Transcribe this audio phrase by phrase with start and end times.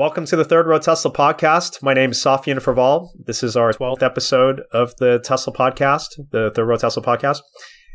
[0.00, 1.82] welcome to the Third Row Tesla podcast.
[1.82, 3.10] My name is Sofiaan Fraval.
[3.26, 7.40] This is our 12th episode of the Tesla podcast, the Third Row Tesla podcast.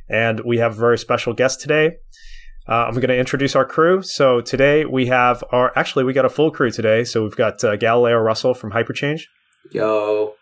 [0.07, 1.93] And we have a very special guest today.
[2.69, 4.03] Uh, I'm going to introduce our crew.
[4.03, 7.05] So today we have our, actually, we got a full crew today.
[7.05, 9.21] So we've got uh, Galileo Russell from Hyperchange.
[9.71, 10.35] Yo.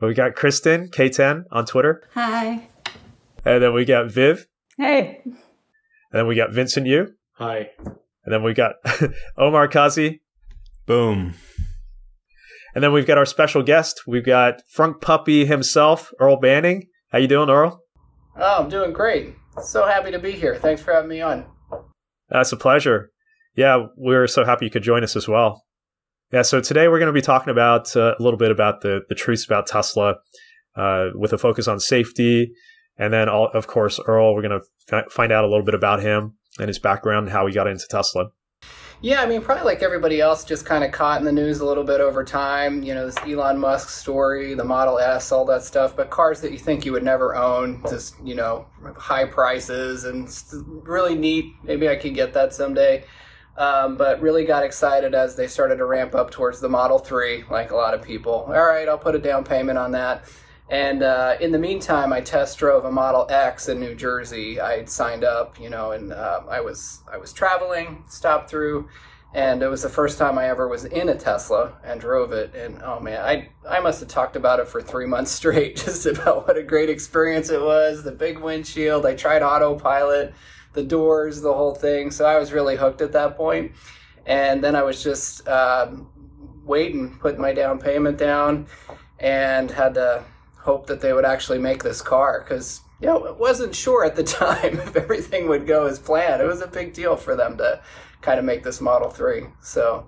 [0.00, 2.04] We got Kristen, K10 on Twitter.
[2.14, 2.68] Hi.
[3.44, 4.46] And then we got Viv.
[4.76, 5.20] Hey.
[5.24, 5.34] And
[6.12, 7.08] then we got Vincent Yu.
[7.38, 7.70] Hi.
[8.24, 8.74] And then we got
[9.36, 10.20] Omar Qazi.
[10.90, 11.34] Boom.
[12.74, 14.02] And then we've got our special guest.
[14.08, 16.88] We've got Frunk Puppy himself, Earl Banning.
[17.12, 17.80] How you doing, Earl?
[18.36, 19.36] Oh, I'm doing great.
[19.62, 20.56] So happy to be here.
[20.56, 21.46] Thanks for having me on.
[22.28, 23.12] That's a pleasure.
[23.54, 25.62] Yeah, we're so happy you could join us as well.
[26.32, 29.02] Yeah, so today we're going to be talking about uh, a little bit about the,
[29.08, 30.16] the truths about Tesla
[30.74, 32.50] uh, with a focus on safety.
[32.96, 35.76] And then, all, of course, Earl, we're going to f- find out a little bit
[35.76, 38.30] about him and his background and how he got into Tesla.
[39.02, 41.64] Yeah, I mean, probably like everybody else, just kind of caught in the news a
[41.64, 42.82] little bit over time.
[42.82, 45.96] You know, this Elon Musk story, the Model S, all that stuff.
[45.96, 50.30] But cars that you think you would never own, just, you know, high prices and
[50.86, 51.46] really neat.
[51.62, 53.04] Maybe I could get that someday.
[53.56, 57.44] Um, but really got excited as they started to ramp up towards the Model 3,
[57.50, 58.32] like a lot of people.
[58.32, 60.24] All right, I'll put a down payment on that.
[60.70, 64.60] And uh, in the meantime, I test drove a Model X in New Jersey.
[64.60, 68.88] I signed up, you know, and uh, I was I was traveling, stopped through,
[69.34, 72.54] and it was the first time I ever was in a Tesla and drove it.
[72.54, 76.06] And oh man, I I must have talked about it for three months straight, just
[76.06, 78.04] about what a great experience it was.
[78.04, 79.04] The big windshield.
[79.04, 80.34] I tried autopilot,
[80.74, 82.12] the doors, the whole thing.
[82.12, 83.72] So I was really hooked at that point.
[84.24, 86.08] And then I was just um,
[86.64, 88.68] waiting, putting my down payment down,
[89.18, 90.22] and had to
[90.62, 94.16] hope that they would actually make this car because you know it wasn't sure at
[94.16, 96.42] the time if everything would go as planned.
[96.42, 97.80] It was a big deal for them to
[98.20, 99.44] kind of make this Model Three.
[99.62, 100.06] So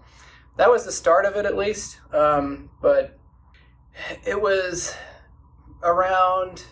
[0.57, 1.99] that was the start of it, at least.
[2.13, 3.19] Um, but
[4.25, 4.95] it was
[5.83, 6.65] around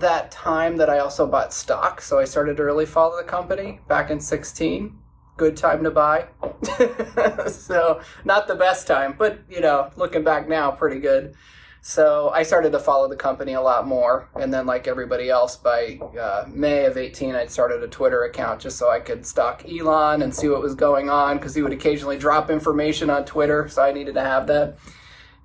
[0.00, 2.00] that time that I also bought stock.
[2.00, 4.96] So I started to really follow the company back in 16.
[5.36, 6.26] Good time to buy.
[7.48, 11.34] so, not the best time, but you know, looking back now, pretty good.
[11.80, 14.28] So I started to follow the company a lot more.
[14.34, 18.60] And then, like everybody else, by uh, May of 18, I'd started a Twitter account
[18.60, 21.72] just so I could stalk Elon and see what was going on because he would
[21.72, 23.68] occasionally drop information on Twitter.
[23.68, 24.78] So I needed to have that.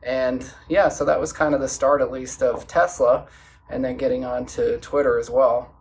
[0.01, 3.27] And yeah, so that was kind of the start, at least, of Tesla
[3.69, 5.73] and then getting on to Twitter as well.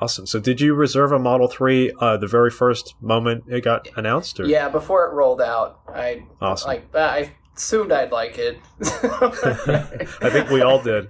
[0.00, 0.26] Awesome.
[0.26, 4.40] So, did you reserve a Model Three uh, the very first moment it got announced?
[4.40, 4.46] Or?
[4.46, 6.68] Yeah, before it rolled out, I awesome.
[6.68, 8.58] like I assumed I'd like it.
[8.82, 11.08] I think we all did.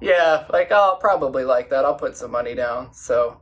[0.00, 1.84] Yeah, like I'll probably like that.
[1.84, 2.92] I'll put some money down.
[2.92, 3.40] So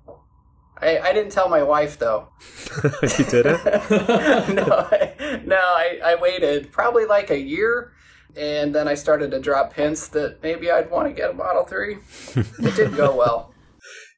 [0.77, 2.29] I, I didn't tell my wife though.
[3.03, 3.65] you didn't?
[4.55, 7.93] no, I, no, I, I waited probably like a year,
[8.37, 11.65] and then I started to drop hints that maybe I'd want to get a Model
[11.65, 11.97] Three.
[12.37, 13.55] it didn't go well.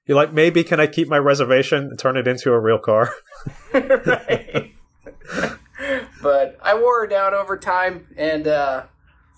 [0.06, 3.12] You're like, maybe can I keep my reservation and turn it into a real car?
[3.72, 4.72] right
[6.22, 8.87] but I wore her down over time, and uh,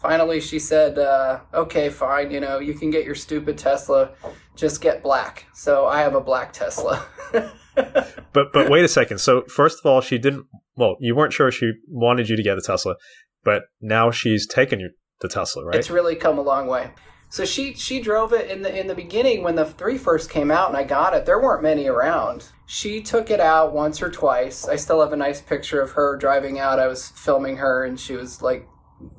[0.00, 2.31] finally she said, uh, "Okay, fine.
[2.31, 4.10] You know, you can get your stupid Tesla.
[4.56, 7.04] Just get black." So I have a black Tesla.
[7.32, 9.19] but but wait a second.
[9.19, 10.47] So first of all, she didn't.
[10.77, 12.97] Well, you weren't sure she wanted you to get a Tesla,
[13.44, 14.91] but now she's taken you
[15.21, 15.77] the Tesla, right?
[15.77, 16.91] It's really come a long way.
[17.31, 20.50] So she she drove it in the in the beginning when the three first came
[20.50, 21.27] out and I got it.
[21.27, 22.47] There weren't many around.
[22.66, 24.66] She took it out once or twice.
[24.66, 26.78] I still have a nice picture of her driving out.
[26.78, 28.66] I was filming her and she was like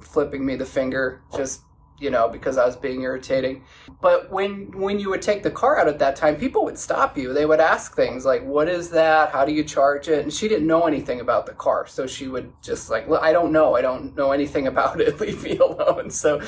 [0.02, 1.62] flipping me the finger just
[2.00, 3.64] you know because I was being irritating.
[4.02, 7.18] But when when you would take the car out at that time, people would stop
[7.18, 7.34] you.
[7.34, 9.32] They would ask things like, "What is that?
[9.32, 12.28] How do you charge it?" And she didn't know anything about the car, so she
[12.28, 13.76] would just like, "I don't know.
[13.76, 15.20] I don't know anything about it.
[15.22, 16.42] Leave me alone." So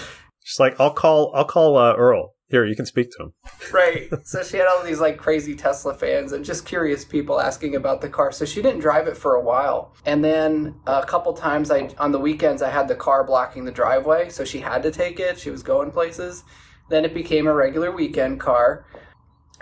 [0.44, 2.34] She's like, I'll call, I'll call uh, Earl.
[2.48, 3.34] Here, you can speak to him.
[3.72, 4.10] right.
[4.26, 8.02] So she had all these like crazy Tesla fans and just curious people asking about
[8.02, 8.34] the car.
[8.34, 9.96] So she didn't drive it for a while.
[10.06, 13.72] And then a couple times I on the weekends I had the car blocking the
[13.72, 15.40] driveway, so she had to take it.
[15.40, 16.44] She was going places.
[16.90, 18.86] Then it became a regular weekend car.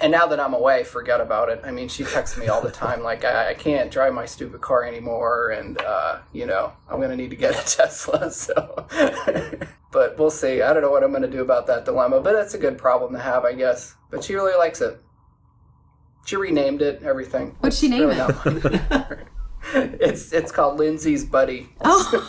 [0.01, 1.61] And now that I'm away, forget about it.
[1.63, 4.61] I mean, she texts me all the time, like, I, I can't drive my stupid
[4.61, 8.31] car anymore, and, uh, you know, I'm going to need to get a Tesla.
[8.31, 8.87] So
[9.91, 10.61] but we'll see.
[10.61, 12.77] I don't know what I'm going to do about that dilemma, but that's a good
[12.77, 13.95] problem to have, I guess.
[14.11, 14.99] But she really likes it.
[16.25, 17.55] She renamed it, everything.
[17.59, 19.19] What'd she name really it?
[19.73, 21.69] it's it's called Lindsay's Buddy.
[21.81, 22.09] Oh.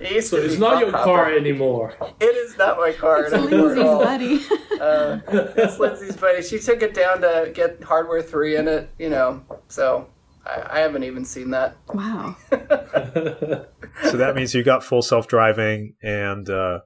[0.00, 1.94] it so it's not your car anymore.
[2.20, 3.68] It is not my car it's anymore.
[3.68, 4.40] Lindsay's Buddy.
[4.80, 5.20] uh,
[5.56, 6.42] it's Lindsay's Buddy.
[6.42, 10.08] She took it down to get Hardware 3 in it, you know, so
[10.44, 11.76] I, I haven't even seen that.
[11.94, 12.36] Wow.
[12.50, 16.80] so that means you got full self driving and uh,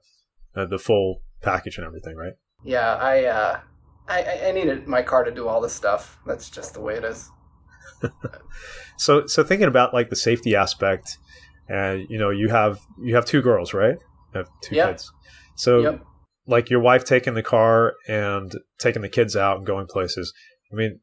[0.55, 2.35] uh, the full package and everything, right?
[2.65, 3.61] Yeah, I uh,
[4.09, 6.19] I, I needed my car to do all this stuff.
[6.27, 7.31] That's just the way it is.
[8.99, 11.19] So so thinking about like the safety aspect,
[11.69, 13.97] and uh, you know you have you have two girls, right?
[14.35, 14.91] You have two yep.
[14.91, 15.13] kids.
[15.57, 16.03] So yep.
[16.47, 20.33] like your wife taking the car and taking the kids out and going places.
[20.73, 21.01] I mean,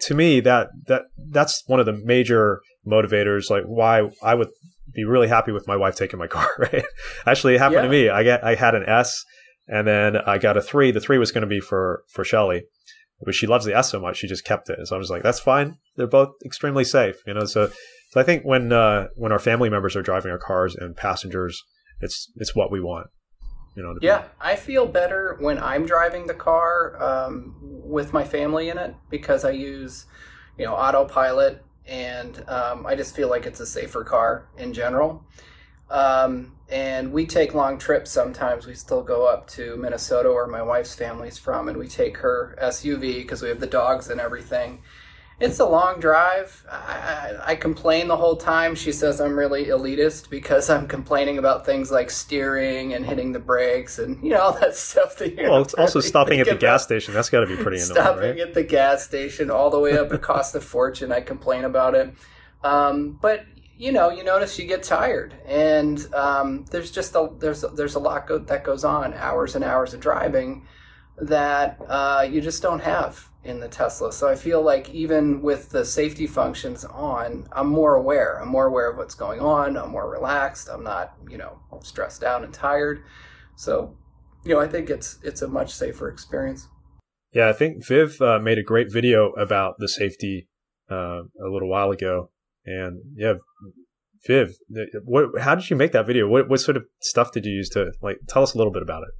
[0.00, 4.48] to me that that that's one of the major motivators like why I would
[4.92, 6.84] be really happy with my wife taking my car right
[7.26, 7.82] actually it happened yeah.
[7.82, 9.24] to me I get I had an S
[9.66, 12.64] and then I got a 3 the 3 was going to be for for Shelly
[13.22, 15.22] but she loves the S so much she just kept it so I was like
[15.22, 17.70] that's fine they're both extremely safe you know so
[18.10, 21.62] so I think when uh, when our family members are driving our cars and passengers
[22.00, 23.08] it's it's what we want
[23.74, 23.94] you know.
[24.00, 28.94] Yeah, I feel better when I'm driving the car um, with my family in it
[29.10, 30.06] because I use,
[30.58, 35.24] you know, autopilot, and um, I just feel like it's a safer car in general.
[35.90, 38.66] Um, and we take long trips sometimes.
[38.66, 42.56] We still go up to Minnesota, where my wife's family's from, and we take her
[42.60, 44.82] SUV because we have the dogs and everything
[45.40, 46.64] it's a long drive.
[46.70, 48.74] I, I, I, complain the whole time.
[48.74, 53.40] She says I'm really elitist because I'm complaining about things like steering and hitting the
[53.40, 55.16] brakes and you know all that stuff.
[55.18, 57.14] That you're well, it's also stopping at the gas station.
[57.14, 57.94] That's got to be pretty annoying.
[57.94, 58.38] Stopping right?
[58.38, 61.10] at the gas station all the way up, it costs a fortune.
[61.10, 62.14] I complain about it,
[62.62, 63.44] um, but
[63.76, 67.98] you know, you notice you get tired, and um, there's just a there's there's a
[67.98, 70.66] lot go, that goes on, hours and hours of driving
[71.18, 74.12] that uh, you just don't have in the Tesla.
[74.12, 78.40] So I feel like even with the safety functions on, I'm more aware.
[78.40, 79.76] I'm more aware of what's going on.
[79.76, 80.68] I'm more relaxed.
[80.68, 83.04] I'm not, you know, stressed out and tired.
[83.56, 83.96] So,
[84.44, 86.68] you know, I think it's it's a much safer experience.
[87.32, 90.48] Yeah, I think Viv uh, made a great video about the safety
[90.90, 92.30] uh, a little while ago,
[92.66, 93.34] and yeah,
[94.26, 94.54] Viv,
[95.04, 95.40] what?
[95.40, 96.26] How did you make that video?
[96.26, 98.18] What what sort of stuff did you use to like?
[98.28, 99.10] Tell us a little bit about it.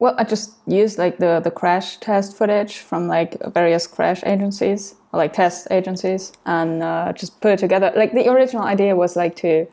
[0.00, 4.94] Well, I just used like the the crash test footage from like various crash agencies
[5.12, 7.92] or like test agencies, and uh, just put it together.
[7.96, 9.66] Like the original idea was like to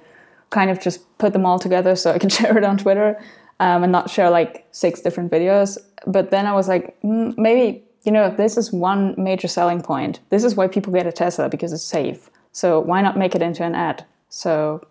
[0.52, 3.20] kind of just put them all together so I could share it on Twitter
[3.60, 5.78] um, and not share like six different videos.
[6.08, 10.22] But then I was like, mm, maybe you know this is one major selling point.
[10.30, 12.30] This is why people get a Tesla because it's safe.
[12.60, 14.06] So why not make it into an ad?
[14.28, 14.86] So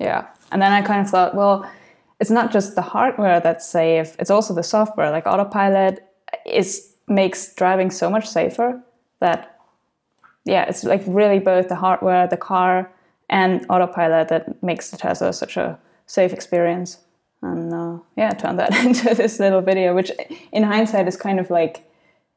[0.00, 1.70] yeah, and then I kind of thought, well
[2.18, 5.10] it's not just the hardware that's safe, it's also the software.
[5.10, 6.04] Like autopilot
[6.44, 8.80] is makes driving so much safer
[9.20, 9.60] that
[10.44, 12.90] yeah, it's like really both the hardware, the car,
[13.30, 16.98] and autopilot that makes the Tesla such a safe experience.
[17.42, 20.10] And uh, yeah, turn that into this little video, which
[20.50, 21.88] in hindsight is kind of like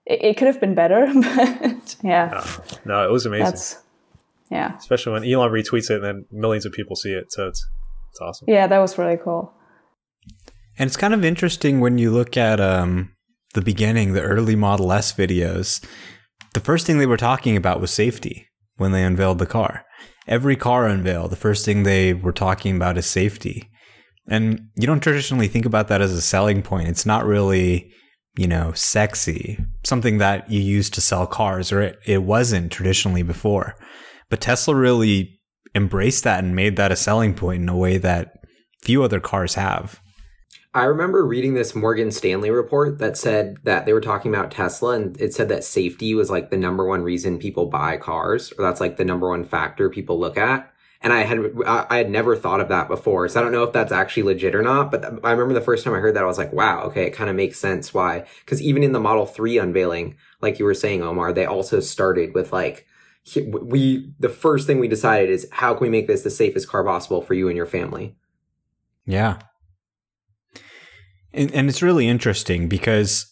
[0.06, 2.44] it, it could have been better, but yeah.
[2.86, 3.46] No, no, it was amazing.
[3.46, 3.85] That's,
[4.52, 4.76] yeah.
[4.78, 7.32] Especially when Elon retweets it and then millions of people see it.
[7.32, 7.66] So it's,
[8.12, 8.46] it's awesome.
[8.48, 9.54] Yeah, that was really cool.
[10.78, 13.14] And it's kind of interesting when you look at um,
[13.54, 15.84] the beginning, the early Model S videos.
[16.54, 18.48] The first thing they were talking about was safety
[18.78, 19.86] when they unveiled the car.
[20.28, 23.70] Every car unveil, the first thing they were talking about is safety.
[24.28, 26.88] And you don't traditionally think about that as a selling point.
[26.88, 27.92] It's not really,
[28.38, 33.24] you know, sexy, something that you use to sell cars, or it, it wasn't traditionally
[33.24, 33.76] before.
[34.30, 35.40] But Tesla really
[35.74, 38.46] embraced that and made that a selling point in a way that
[38.82, 40.00] few other cars have.
[40.76, 44.96] I remember reading this Morgan Stanley report that said that they were talking about Tesla
[44.96, 48.64] and it said that safety was like the number one reason people buy cars or
[48.64, 50.70] that's like the number one factor people look at.
[51.02, 53.30] And I had I had never thought of that before.
[53.30, 55.86] So I don't know if that's actually legit or not, but I remember the first
[55.86, 58.26] time I heard that I was like, wow, okay, it kind of makes sense why
[58.46, 62.36] cuz even in the Model 3 unveiling, like you were saying Omar, they also started
[62.36, 62.86] with like
[63.48, 66.84] we the first thing we decided is how can we make this the safest car
[66.84, 68.16] possible for you and your family.
[69.06, 69.40] Yeah.
[71.34, 73.26] And, and it's really interesting because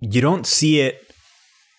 [0.00, 1.12] you don't see it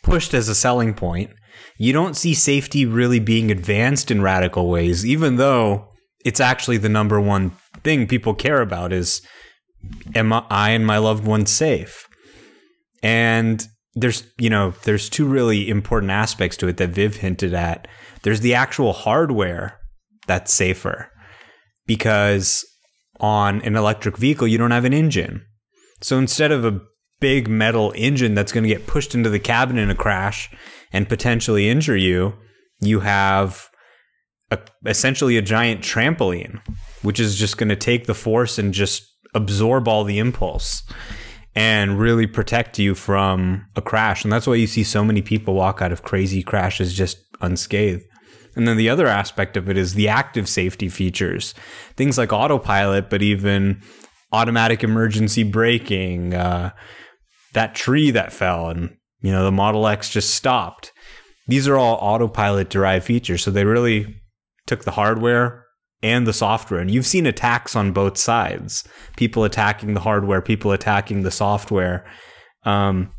[0.04, 1.32] pushed as a selling point.
[1.78, 5.90] You don't see safety really being advanced in radical ways, even though
[6.26, 7.52] it's actually the number one
[7.84, 9.22] thing people care about is
[10.16, 12.08] am I and my loved ones safe?
[13.02, 13.66] And
[14.02, 17.88] there's, you know, there's two really important aspects to it that Viv hinted at.
[18.24, 19.80] There's the actual hardware
[20.28, 21.12] that's safer
[21.86, 22.66] because
[23.20, 25.46] on an electric vehicle, you don't have an engine.
[26.02, 26.82] So instead of a
[27.20, 30.50] big metal engine that's going to get pushed into the cabin in a crash
[30.94, 32.34] and potentially injure you,
[32.80, 33.70] you have
[34.52, 36.62] a, essentially a giant trampoline,
[37.02, 39.04] which is just going to take the force and just
[39.36, 40.84] absorb all the impulse
[41.56, 44.24] and really protect you from a crash.
[44.24, 48.04] And that's why you see so many people walk out of crazy crashes just unscathed.
[48.56, 51.54] And then the other aspect of it is the active safety features,
[51.96, 53.82] things like autopilot, but even
[54.32, 56.72] automatic emergency braking, uh,
[57.54, 60.92] that tree that fell, and you know the Model X just stopped.
[61.48, 64.22] These are all autopilot derived features, so they really
[64.68, 65.66] took the hardware
[66.02, 66.80] and the software.
[66.80, 68.84] And you've seen attacks on both sides
[69.18, 72.06] people attacking the hardware, people attacking the software.
[72.64, 73.12] Um,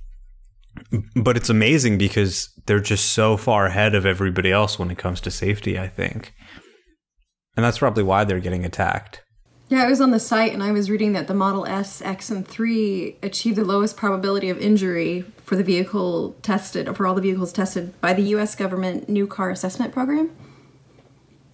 [1.14, 5.20] but it's amazing because they're just so far ahead of everybody else when it comes
[5.22, 6.32] to safety, I think.
[7.56, 9.22] And that's probably why they're getting attacked.
[9.68, 12.28] Yeah, I was on the site and I was reading that the Model S, X,
[12.28, 17.14] and 3 achieved the lowest probability of injury for the vehicle tested, or for all
[17.14, 20.30] the vehicles tested by the US government New Car Assessment Program.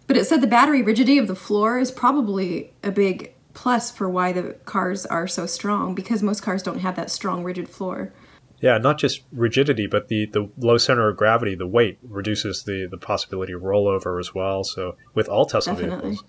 [0.07, 4.09] But it said the battery rigidity of the floor is probably a big plus for
[4.09, 8.13] why the cars are so strong because most cars don't have that strong rigid floor.
[8.61, 12.87] Yeah, not just rigidity, but the, the low center of gravity, the weight reduces the,
[12.91, 14.65] the possibility of rollover as well.
[14.65, 16.11] So with all Tesla Definitely.
[16.11, 16.25] vehicles.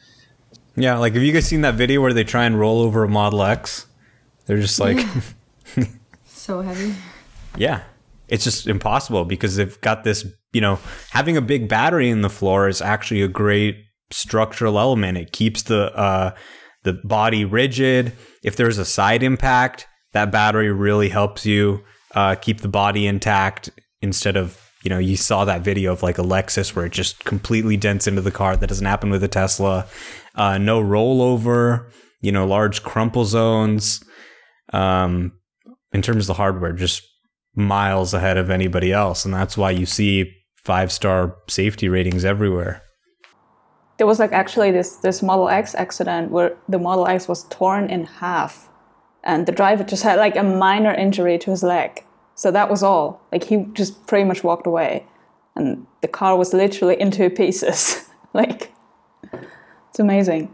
[0.76, 3.10] Yeah, like have you guys seen that video where they try and roll over a
[3.10, 3.88] Model X?
[4.46, 5.06] They're just like,
[6.26, 6.94] So heavy.
[7.58, 7.82] yeah,
[8.28, 10.80] it's just impossible because they've got this, you know,
[11.12, 13.76] having a big battery in the floor is actually a great
[14.12, 15.18] structural element.
[15.18, 16.36] It keeps the uh,
[16.84, 18.14] the body rigid.
[18.44, 21.84] If there's a side impact, that battery really helps you
[22.16, 23.70] uh, keep the body intact
[24.02, 27.24] instead of you know you saw that video of like a Lexus where it just
[27.26, 28.56] completely dents into the car.
[28.56, 29.88] That doesn't happen with a Tesla.
[30.36, 31.92] Uh, no rollover.
[32.22, 34.04] You know, large crumple zones.
[34.74, 35.34] Um,
[35.94, 37.04] in terms of the hardware, just
[37.56, 40.37] miles ahead of anybody else, and that's why you see
[40.68, 42.84] five star safety ratings everywhere.
[43.98, 47.90] There was like actually this this Model X accident where the Model X was torn
[47.90, 48.70] in half,
[49.24, 52.04] and the driver just had like a minor injury to his leg.
[52.36, 53.22] So that was all.
[53.32, 55.08] Like he just pretty much walked away,
[55.56, 58.10] and the car was literally in two pieces.
[58.34, 58.72] like
[59.90, 60.54] it's amazing.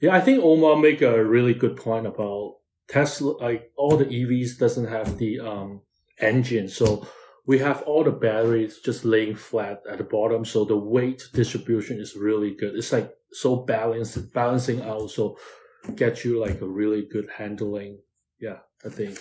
[0.00, 2.58] Yeah, I think Omar make a really good point about
[2.88, 3.32] Tesla.
[3.32, 5.82] Like all the EVs doesn't have the um,
[6.20, 7.06] engine, so
[7.46, 10.44] we have all the batteries just laying flat at the bottom.
[10.44, 12.76] So the weight distribution is really good.
[12.76, 15.10] It's like so balanced, balancing out.
[15.10, 15.36] So
[15.96, 17.98] get you like a really good handling.
[18.40, 19.18] Yeah, I think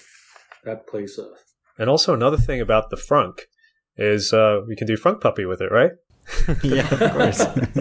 [0.63, 1.30] that plays a
[1.78, 3.40] And also another thing about the Frunk
[3.98, 5.92] is uh, we can do Frunk Puppy with it, right?
[6.63, 7.42] yeah, of course.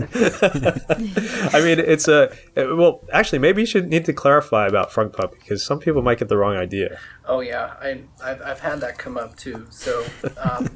[1.55, 3.05] I mean, it's a well.
[3.13, 6.29] Actually, maybe you should need to clarify about Frunk Puppy because some people might get
[6.29, 6.99] the wrong idea.
[7.27, 9.67] Oh yeah, I, I've, I've had that come up too.
[9.71, 10.05] So,
[10.39, 10.69] um,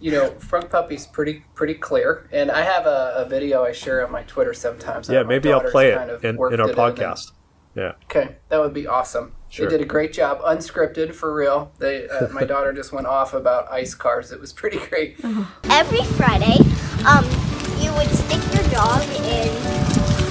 [0.00, 4.04] you know, Frunk Puppy's pretty pretty clear, and I have a, a video I share
[4.04, 5.08] on my Twitter sometimes.
[5.08, 7.32] Yeah, maybe I'll daughter's play kind it of in, in our it and- podcast.
[7.74, 7.92] Yeah.
[8.04, 9.34] Okay, that would be awesome.
[9.50, 9.66] Sure.
[9.66, 11.72] They did a great job, unscripted for real.
[11.78, 14.30] They, uh, my daughter just went off about ice cars.
[14.32, 15.16] It was pretty great.
[15.70, 16.58] Every Friday,
[17.06, 17.24] um,
[17.80, 19.48] you would stick your dog in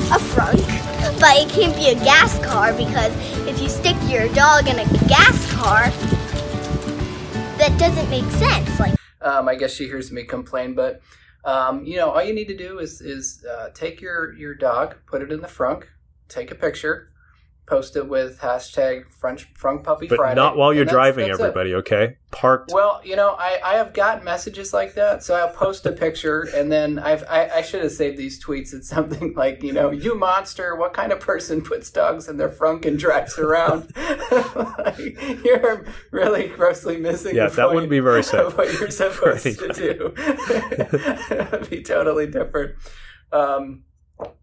[0.10, 3.12] a frunk, but it can't be a gas car because
[3.48, 5.90] if you stick your dog in a gas car,
[7.58, 8.80] that doesn't make sense.
[8.80, 11.02] Like, Um, I guess she hears me complain, but
[11.44, 14.96] um, you know, all you need to do is is uh, take your your dog,
[15.08, 15.86] put it in the frunk,
[16.30, 17.10] take a picture,
[17.68, 20.36] post it with hashtag French Frunk Puppy But Friday.
[20.36, 21.44] not while you're that's- driving, that's it.
[21.44, 21.74] everybody.
[21.76, 22.72] Okay, parked.
[22.74, 26.48] Well, you know, I, I have got messages like that, so I'll post a picture,
[26.56, 28.74] and then I've I, I should have saved these tweets.
[28.74, 32.48] It's something like, you know, you monster, what kind of person puts dogs in their
[32.50, 33.92] frunk and drives around?
[34.56, 34.98] like,
[35.44, 37.36] you're really grossly missing.
[37.36, 40.14] Yeah, that wouldn't be very safe what you're supposed to do.
[41.30, 42.76] It'd be totally different.
[43.34, 43.84] Um,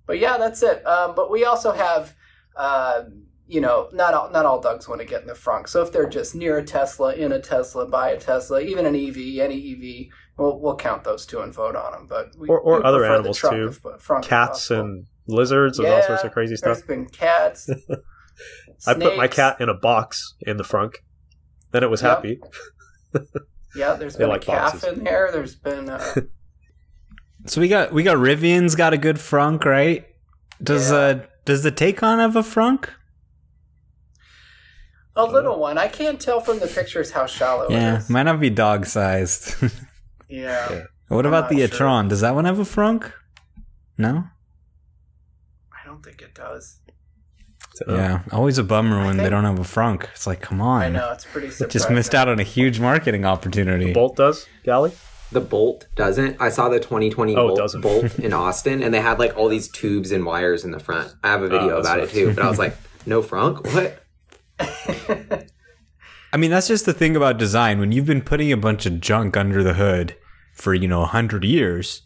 [0.06, 0.86] but yeah, that's it.
[0.86, 2.14] Um, but we also have.
[2.56, 3.04] Uh,
[3.46, 5.68] you know, not all, not all dogs want to get in the frunk.
[5.68, 8.94] So if they're just near a Tesla, in a Tesla, by a Tesla, even an
[8.96, 12.06] EV, any EV, we'll, we'll count those two and vote on them.
[12.08, 13.68] But we, Or- or we other prefer the animals, too.
[13.68, 16.78] if- if Cats and lizards and all sorts of crazy stuff.
[16.78, 17.68] There's been cats.
[18.87, 20.94] I put my cat in a box in the frunk.
[21.70, 22.11] Then it was Yep.
[22.16, 22.40] happy.
[23.76, 24.99] Yeah, there's been like a calf boxes.
[24.99, 25.30] in there.
[25.32, 26.14] There's been uh,
[27.46, 30.06] So we got we got Rivian's got a good frunk, right?
[30.62, 30.96] Does Yeah.
[30.96, 32.88] uh does the Taycan have a frunk?
[35.16, 35.78] a little one.
[35.78, 38.10] I can't tell from the pictures how shallow yeah, it is.
[38.10, 39.54] might not be dog sized.
[40.28, 41.76] yeah, what I'm about the not sure.
[41.76, 42.08] e-tron?
[42.08, 43.12] Does that one have a frunk?
[43.96, 44.24] No.
[45.72, 46.80] I don't think it does.
[47.74, 50.04] So, Yeah, always a bummer when they don't have a frunk.
[50.12, 51.70] It's like, come on, I know it's pretty surprising.
[51.70, 53.92] just missed out on a huge marketing opportunity.
[53.92, 54.92] Bolt does, Galley?
[55.34, 56.40] The Bolt doesn't.
[56.40, 57.72] I saw the 2020 Oh, Bolt.
[57.82, 61.12] Bolt in Austin, and they had like all these tubes and wires in the front.
[61.24, 63.64] I have a video Oh, that's about it too, but I was like, no frunk?
[63.74, 64.00] What?
[66.32, 67.80] I mean, that's just the thing about design.
[67.80, 70.16] When you've been putting a bunch of junk under the hood,
[70.54, 72.02] for you know a hundred years.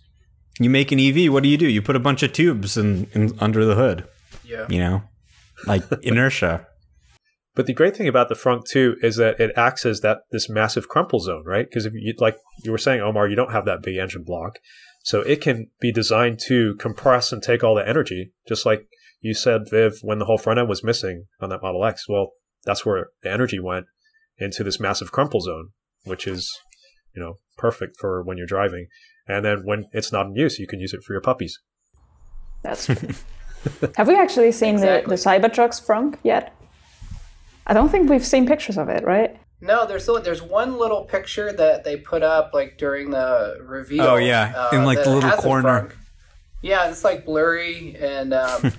[0.59, 1.31] You make an EV.
[1.33, 1.69] What do you do?
[1.69, 4.09] You put a bunch of tubes in, in under the hood.
[4.45, 4.67] Yeah.
[4.71, 5.03] You know,
[5.67, 6.67] like inertia.
[7.59, 10.49] But the great thing about the frunk too is that it acts as that this
[10.49, 11.67] massive crumple zone, right?
[11.69, 14.61] Because if you like you were saying, Omar, you don't have that big engine block,
[15.03, 18.87] so it can be designed to compress and take all the energy, just like
[19.21, 22.09] you said, Viv, when the whole front end was missing on that Model X.
[22.09, 22.31] Well,
[22.63, 23.87] that's where the energy went
[24.37, 25.71] into this massive crumple zone,
[26.05, 26.49] which is
[27.13, 28.87] you know perfect for when you're driving.
[29.27, 31.59] And then when it's not in use, you can use it for your puppies.
[32.63, 33.09] That's true.
[33.97, 35.17] Have we actually seen Exactly.
[35.17, 36.55] the, the Cybertruck's frunk yet?
[37.69, 39.39] I don't think we've seen pictures of it, right?
[39.61, 44.03] No, there's still, there's one little picture that they put up like during the reveal.
[44.03, 45.83] Oh, yeah, in, like, the little corner.
[45.83, 45.93] frunk.
[46.63, 48.73] Yeah, it's like blurry, and um,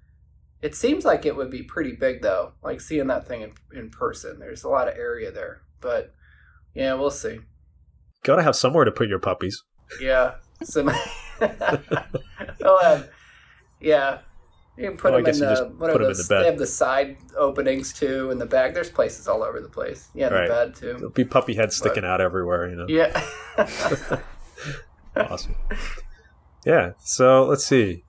[0.62, 2.52] it seems like it would be pretty big though.
[2.62, 5.62] Like seeing that thing in, in person, there's a lot of area there.
[5.80, 6.14] But
[6.74, 7.40] yeah, we'll see.
[8.22, 9.62] Got to have somewhere to put your puppies.
[10.00, 10.90] Yeah, some.
[11.40, 13.02] oh, uh,
[13.80, 14.18] yeah.
[14.78, 16.28] You can put Well, them in the just what put in those?
[16.28, 16.42] the bed.
[16.42, 18.74] They have the side openings too in the back.
[18.74, 20.08] There's places all over the place.
[20.14, 20.48] Yeah, in Right.
[20.48, 20.92] the bed too.
[20.98, 22.86] There'll be puppy heads sticking out everywhere, you know.
[22.88, 23.24] Yeah.
[25.16, 25.54] awesome.
[26.64, 26.90] Yeah.
[27.00, 28.02] So let's see.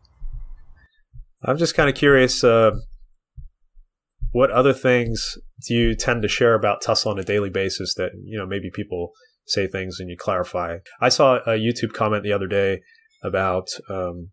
[1.44, 2.44] I'm just kind of curious.
[2.44, 2.72] Uh,
[4.32, 8.12] what other things do you tend to share about Tesla on a daily basis that
[8.24, 9.12] you know maybe people
[9.46, 10.80] say things and you clarify?
[11.00, 12.82] I saw a YouTube comment the other day
[13.24, 14.30] about um,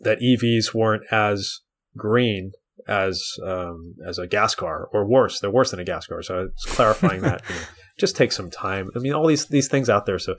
[0.00, 1.60] that EVs weren't as
[1.96, 2.52] green
[2.86, 5.40] as um, as a gas car, or worse.
[5.40, 6.22] They're worse than a gas car.
[6.22, 7.42] So it's clarifying that.
[7.48, 7.60] You know,
[7.98, 8.90] just take some time.
[8.94, 10.18] I mean, all these these things out there.
[10.18, 10.34] So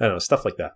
[0.00, 0.72] I don't know stuff like that.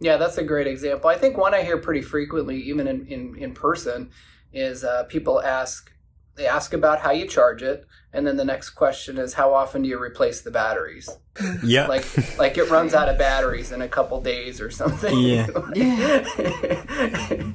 [0.00, 1.10] Yeah, that's a great example.
[1.10, 4.10] I think one I hear pretty frequently, even in, in, in person,
[4.50, 5.92] is uh, people ask
[6.36, 9.82] they ask about how you charge it, and then the next question is how often
[9.82, 11.08] do you replace the batteries?
[11.62, 11.86] Yeah.
[11.88, 15.18] Like like it runs out of batteries in a couple days or something.
[15.18, 15.46] Yeah.
[15.74, 16.24] yeah.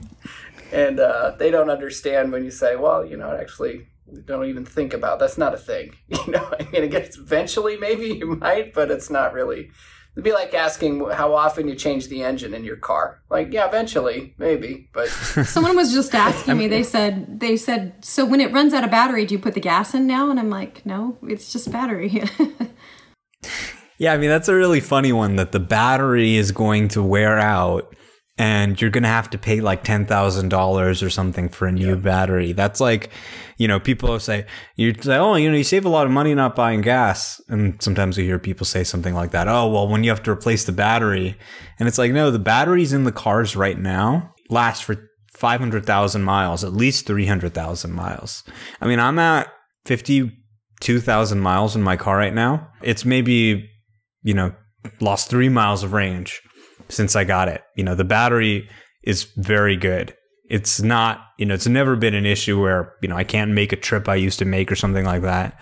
[0.72, 3.88] and uh, they don't understand when you say, well, you know, actually
[4.26, 5.96] don't even think about that's not a thing.
[6.26, 9.72] You know, I mean, I guess eventually maybe you might, but it's not really.
[10.16, 13.22] It'd be like asking how often you change the engine in your car.
[13.30, 15.10] Like, yeah, eventually, maybe, but
[15.46, 16.68] Someone was just asking me.
[16.68, 19.60] They said they said so when it runs out of battery, do you put the
[19.60, 20.32] gas in now?
[20.32, 22.24] And I'm like, no, it's just battery.
[23.98, 27.40] Yeah, I mean that's a really funny one that the battery is going to wear
[27.40, 27.96] out
[28.38, 32.52] and you're going to have to pay like $10,000 or something for a new battery.
[32.52, 33.10] That's like,
[33.58, 34.46] you know, people say
[34.76, 37.82] you say, "Oh, you know, you save a lot of money not buying gas." And
[37.82, 39.48] sometimes we hear people say something like that.
[39.48, 41.38] "Oh, well, when you have to replace the battery."
[41.80, 44.98] And it's like, "No, the batteries in the cars right now last for
[45.34, 48.44] 500,000 miles, at least 300,000 miles."
[48.82, 49.48] I mean, I'm at
[49.86, 52.68] 52,000 miles in my car right now.
[52.82, 53.70] It's maybe
[54.26, 54.52] you know,
[55.00, 56.42] lost three miles of range
[56.90, 57.62] since I got it.
[57.76, 58.70] You know, the battery
[59.04, 60.16] is very good.
[60.50, 63.72] It's not, you know, it's never been an issue where, you know, I can't make
[63.74, 65.60] a trip I used to make or something like that.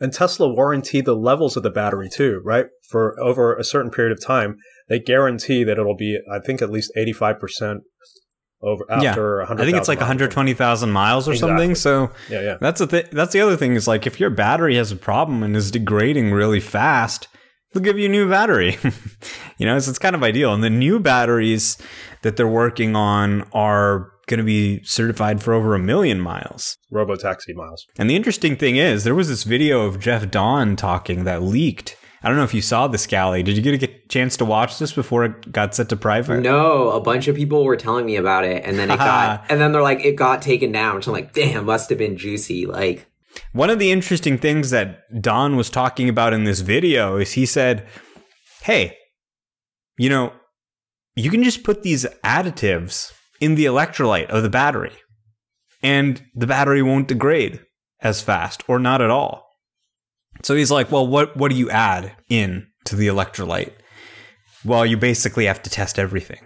[0.00, 2.66] And Tesla warranty the levels of the battery too, right?
[2.88, 4.56] For over a certain period of time,
[4.88, 7.82] they guarantee that it'll be, I think, at least eighty-five percent
[8.60, 9.48] over after yeah.
[9.48, 9.62] 100.
[9.62, 11.50] I think it's like 120,000 miles or Exactly.
[11.50, 11.74] something.
[11.74, 12.56] So Yeah, yeah.
[12.60, 15.42] that's the th- that's the other thing is like if your battery has a problem
[15.42, 17.28] and is degrading really fast,
[17.74, 18.78] they'll give you a new battery.
[19.58, 20.54] you know, so it's kind of ideal.
[20.54, 21.76] And the new batteries
[22.22, 26.78] that they're working on are going to be certified for over a million miles.
[26.90, 27.86] Robo taxi miles.
[27.98, 31.96] And the interesting thing is, there was this video of Jeff Dahn talking that leaked.
[32.22, 33.42] I don't know if you saw this, Scally.
[33.42, 36.40] Did you get a chance to watch this before it got set to private?
[36.40, 39.60] No, a bunch of people were telling me about it, and then it got, and
[39.60, 41.02] then they're like, it got taken down.
[41.02, 42.64] So I'm like, damn, must have been juicy.
[42.64, 43.06] Like,
[43.52, 47.46] One of the interesting things that Dahn was talking about in this video is he
[47.46, 47.86] said,
[48.62, 48.96] Hey,
[49.98, 50.32] you know,
[51.14, 54.92] you can just put these additives in the electrolyte of the battery,
[55.82, 57.60] and the battery won't degrade
[58.00, 59.46] as fast or not at all.
[60.42, 63.72] So he's like, Well, what, what do you add in to the electrolyte?
[64.64, 66.40] Well, you basically have to test everything.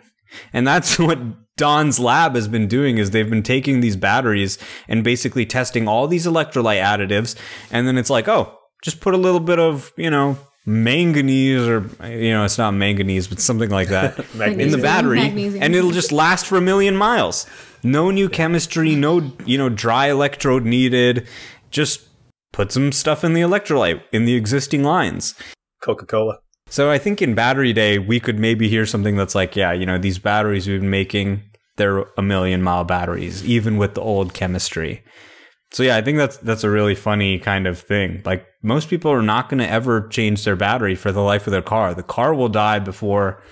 [0.52, 1.18] And that's what
[1.58, 4.56] Dahn's lab has been doing is they've been taking these batteries
[4.88, 7.36] and basically testing all these electrolyte additives
[7.70, 11.80] and then it's like, "Oh, just put a little bit of, you know, manganese or
[12.06, 15.62] you know, it's not manganese, but something like that in the battery Magnesium.
[15.62, 17.46] and it'll just last for a million miles.
[17.82, 21.26] No new chemistry, no, you know, dry electrode needed.
[21.70, 22.06] Just
[22.52, 25.34] put some stuff in the electrolyte in the existing lines.
[25.82, 26.38] Coca Cola.
[26.70, 29.86] So I think in battery day, we could maybe hear something that's like, yeah, you
[29.86, 31.42] know, these batteries we've been making,
[31.76, 35.02] they're a million mile batteries, even with the old chemistry.
[35.70, 38.22] So yeah, I think that's that's a really funny kind of thing.
[38.24, 41.50] Like most people are not going to ever change their battery for the life of
[41.50, 41.94] their car.
[41.94, 43.42] The car will die before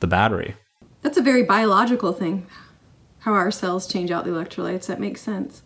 [0.00, 0.54] the battery.
[1.02, 2.46] That's a very biological thing.
[3.20, 4.86] How our cells change out the electrolytes.
[4.86, 5.62] That makes sense.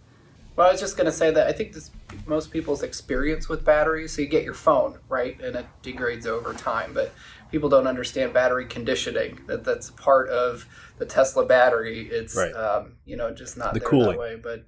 [0.61, 1.90] Well, I was just going to say that I think this
[2.27, 4.12] most people's experience with batteries.
[4.12, 7.14] So you get your phone right, and it degrades over time, but
[7.51, 9.40] people don't understand battery conditioning.
[9.46, 10.66] That that's part of
[10.99, 12.11] the Tesla battery.
[12.11, 12.53] It's Right.
[12.53, 14.11] um, you know just not The there cooling.
[14.11, 14.37] that way.
[14.37, 14.66] But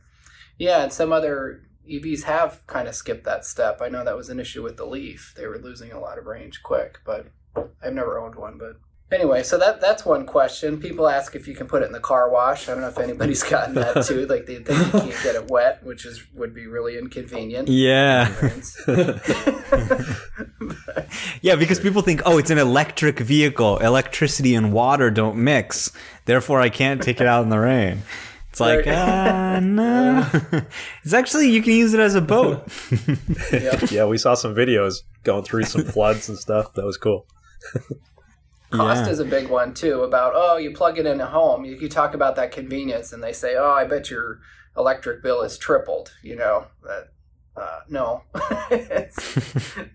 [0.57, 3.83] yeah, and some other EVs have kind of skipped that step.
[3.83, 5.35] I know that was an issue with the Leaf.
[5.37, 7.27] They were losing a lot of range quick, but
[7.83, 8.57] I've never owned one.
[8.57, 8.77] But
[9.13, 10.79] anyway, so that that's one question.
[10.81, 12.69] People ask if you can put it in the car wash.
[12.69, 14.27] I don't know if anybody's gotten that too.
[14.27, 17.69] Like they think you can't get it wet, which is would be really inconvenient.
[17.69, 18.33] Yeah.
[21.41, 23.79] Yeah, because people think, oh, it's an electric vehicle.
[23.79, 25.91] Electricity and water don't mix.
[26.25, 28.03] Therefore, I can't take it out in the rain.
[28.51, 28.95] It's like, Right.
[28.95, 30.29] ah, no.
[31.03, 32.67] it's actually, you can use it as a boat.
[33.91, 36.75] yeah, we saw some videos going through some floods and stuff.
[36.75, 37.27] That was cool.
[38.73, 39.11] Cost Yeah.
[39.13, 40.03] is a big one too.
[40.03, 41.65] About oh, you plug it in at home.
[41.65, 44.41] You, you talk about that convenience, and they say, oh, I bet your
[44.77, 46.13] electric bill is tripled.
[46.23, 47.09] You know that.
[47.55, 48.23] Uh, no,
[48.71, 49.37] it's,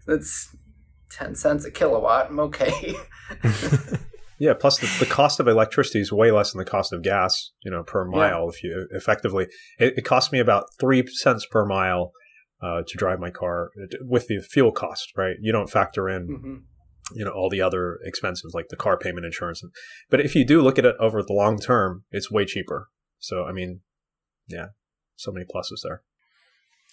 [0.08, 0.56] it's
[1.10, 2.28] ten cents a kilowatt.
[2.30, 2.96] I'm okay.
[4.40, 7.54] Yeah, plus the, the cost of electricity is way less than the cost of gas,
[7.64, 8.48] you know, per mile.
[8.50, 9.48] If you effectively,
[9.80, 12.12] it, it costs me about three cents per mile
[12.62, 15.36] uh, to drive my car with the fuel cost, right?
[15.42, 16.56] You don't factor in, hmm
[17.14, 19.62] you know, all the other expenses like the car payment, insurance.
[20.10, 22.90] But if you do look at it over the long term, it's way cheaper.
[23.20, 23.82] So, I mean,
[24.48, 24.68] yeah,
[25.16, 26.02] so many pluses there.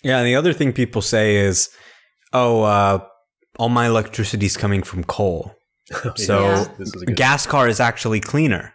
[0.02, 1.70] Yeah, and the other thing people say is,
[2.32, 3.04] oh, uh,
[3.58, 5.54] all my electricity is coming from coal.
[6.16, 6.64] So Yeah.
[6.78, 8.74] this is a good gas car is actually cleaner.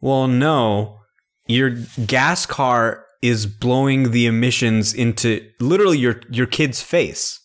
[0.00, 1.00] Well, no,
[1.48, 1.70] your
[2.06, 7.40] gas car is blowing the emissions into literally your your kid's face.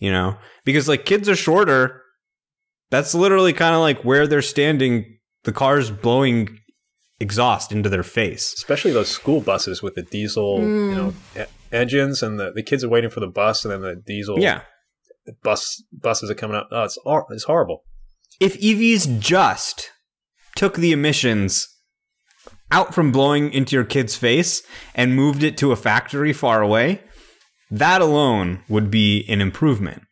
[0.00, 2.02] You know, because like kids are shorter.
[2.94, 5.18] That's literally kind of like where they're standing.
[5.42, 6.60] The car's blowing
[7.18, 8.54] exhaust into their face.
[8.54, 10.94] especially those school buses with the diesel, you hmm.
[10.94, 13.96] know, e- engines, and the, the kids are waiting for the bus, and then the
[13.96, 14.60] diesel Yeah.
[15.42, 16.68] bus buses are coming up.
[16.70, 16.96] Oh, it's
[17.30, 17.82] it's horrible.
[18.38, 19.90] if EVs just
[20.54, 21.66] took the emissions
[22.70, 24.62] out from blowing into your kid's face
[24.94, 27.02] and moved it to a factory far away,
[27.72, 30.03] that alone would be an improvement.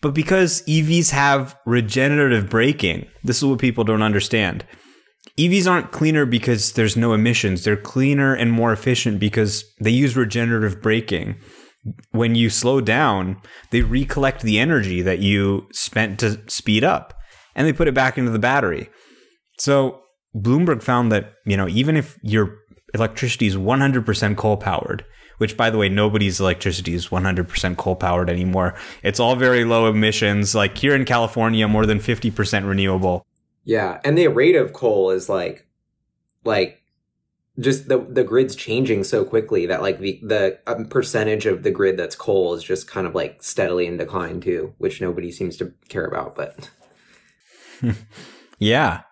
[0.00, 4.64] But because EVs have regenerative braking, this is what people don't understand.
[5.38, 7.64] EVs aren't cleaner because there's no emissions.
[7.64, 11.36] They're cleaner and more efficient because they use regenerative braking.
[12.10, 17.14] When you slow down, they recollect the energy that you spent to speed up
[17.54, 18.88] and they put it back into the battery.
[19.58, 20.00] So
[20.36, 22.56] Bloomberg found that, you know, even if your
[22.94, 25.04] electricity is 100% coal powered,
[25.38, 28.74] which by the way, nobody's electricity is 100% coal powered anymore.
[29.02, 30.54] It's all very low emissions.
[30.54, 33.26] Like here in California, more than 50% renewable.
[33.64, 35.66] Yeah, and the rate of coal is like,
[36.44, 36.82] like,
[37.60, 41.72] just the the grid's changing so quickly that like the the um, percentage of the
[41.72, 45.56] grid that's coal is just kind of like steadily in decline too, which nobody seems
[45.56, 46.36] to care about.
[46.36, 46.70] But
[48.58, 49.02] Yeah,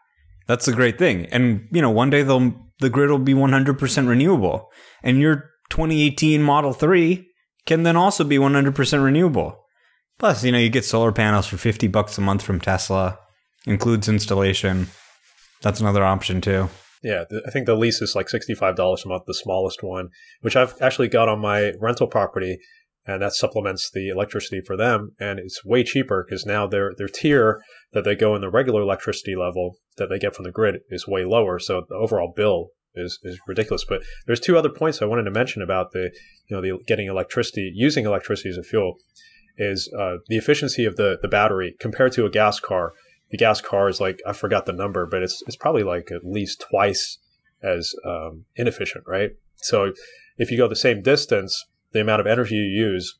[0.47, 1.27] that's a great thing.
[1.27, 4.71] And you know, one day they'll the grid will be 100% renewable,
[5.03, 7.29] and your 2018 Model 3
[7.67, 9.65] can then also be 100% renewable.
[10.19, 13.19] Plus, you know, you get solar panels for 50 bucks a month from Tesla,
[13.67, 14.87] includes installation.
[15.63, 16.69] That's another option too.
[17.03, 20.09] Yeah, I think the lease is like sixty-five dollars a month, the smallest one,
[20.41, 22.59] which I've actually got on my rental property,
[23.07, 27.09] and that supplements the electricity for them, and it's way cheaper because now their their
[27.09, 30.81] tier that they go in the regular electricity level that they get from the grid
[30.89, 33.85] is way lower, so the overall bill is is ridiculous.
[33.85, 36.11] But there's two other points I wanted to mention about the
[36.49, 38.97] you know the getting electricity using electricity as a fuel
[39.59, 42.93] is uh, the efficiency of the the battery compared to a gas car
[43.31, 46.25] the gas car is like I forgot the number, but it's it's probably like at
[46.25, 47.19] least twice
[47.63, 49.31] as um, inefficient, right?
[49.57, 49.93] So
[50.39, 53.19] if you go the same distance, the amount of energy you use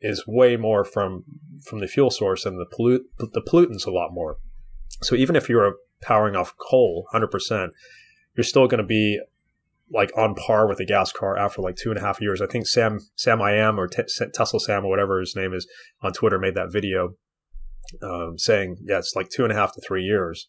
[0.00, 1.24] is way more from
[1.64, 4.36] from the fuel source, and the pollute the pollutants a lot more.
[5.02, 7.70] So even if you're powering off coal 100%,
[8.36, 9.20] you're still going to be
[9.90, 12.40] like on par with a gas car after like two and a half years.
[12.42, 14.02] I think Sam Sam I am or T-
[14.34, 15.66] Tesla Sam or whatever his name is
[16.02, 17.14] on Twitter made that video
[18.02, 20.48] um, saying, yeah, it's like two and a half to three years,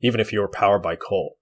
[0.00, 1.36] even if you were powered by coal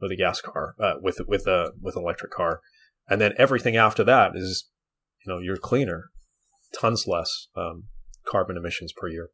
[0.00, 2.60] with a gas car, uh, with with a with an electric car,
[3.08, 4.68] and then everything after that is,
[5.24, 6.10] you know, you're cleaner,
[6.74, 7.84] tons less um,
[8.26, 9.28] carbon emissions per year.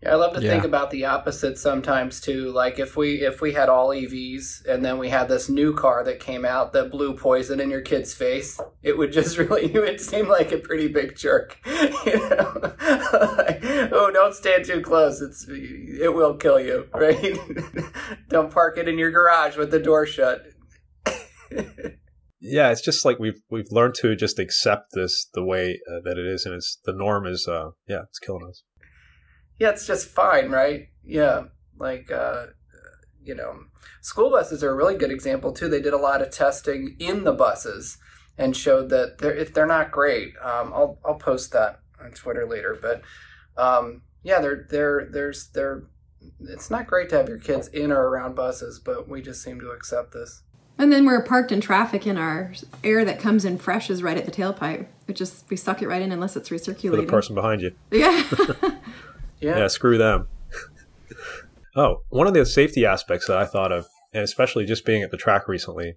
[0.00, 0.50] Yeah, I love to Yeah.
[0.52, 2.52] think about the opposite sometimes too.
[2.52, 6.04] Like if we if we had all EVs and then we had this new car
[6.04, 9.80] that came out that blew poison in your kid's face, it would just really it
[9.80, 11.58] would seem like a pretty big jerk.
[12.06, 12.74] You know?
[13.36, 13.60] like,
[13.92, 15.20] oh, don't stand too close.
[15.20, 17.36] It's it will kill you, right?
[18.28, 20.46] don't park it in your garage with the door shut.
[22.40, 26.18] yeah, it's just like we've we've learned to just accept this the way uh, that
[26.18, 28.62] it is, and it's the norm is uh yeah, it's killing us.
[29.58, 30.88] Yeah, it's just fine, right?
[31.04, 31.44] Yeah,
[31.78, 32.46] like uh,
[33.22, 33.64] you know,
[34.00, 35.68] school buses are a really good example too.
[35.68, 37.98] They did a lot of testing in the buses
[38.36, 40.34] and showed that they're if they're not great.
[40.42, 43.02] Um, I'll I'll post that on Twitter later, but
[43.62, 45.84] um, yeah, they're they're there's they're
[46.40, 49.60] it's not great to have your kids in or around buses, but we just seem
[49.60, 50.42] to accept this.
[50.80, 52.52] And then we're parked in traffic, and our
[52.84, 54.86] air that comes in fresh is right at the tailpipe.
[55.08, 57.08] It just we suck it right in unless it's For the recirculating.
[57.08, 57.72] person behind you.
[57.90, 58.22] Yeah.
[59.40, 60.28] Yeah, Yeah, screw them.
[61.76, 65.10] oh, one of the safety aspects that I thought of, and especially just being at
[65.10, 65.96] the track recently,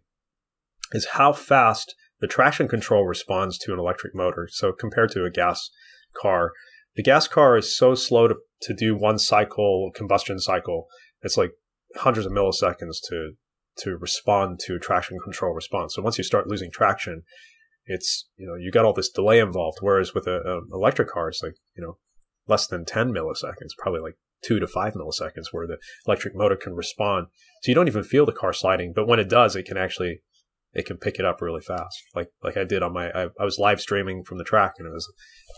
[0.91, 4.47] is how fast the traction control responds to an electric motor.
[4.51, 5.69] So compared to a gas
[6.13, 6.51] car,
[6.95, 10.87] the gas car is so slow to, to do one cycle, combustion cycle.
[11.21, 11.51] It's like
[11.95, 13.33] hundreds of milliseconds to
[13.77, 15.95] to respond to traction control response.
[15.95, 17.23] So once you start losing traction,
[17.85, 19.77] it's you know you got all this delay involved.
[19.81, 21.97] Whereas with a, a electric car, it's like you know
[22.47, 25.77] less than 10 milliseconds, probably like two to five milliseconds where the
[26.07, 27.27] electric motor can respond.
[27.61, 30.21] So you don't even feel the car sliding, but when it does, it can actually,
[30.73, 31.97] it can pick it up really fast.
[32.15, 34.87] Like, like I did on my, I, I was live streaming from the track and
[34.87, 35.11] it was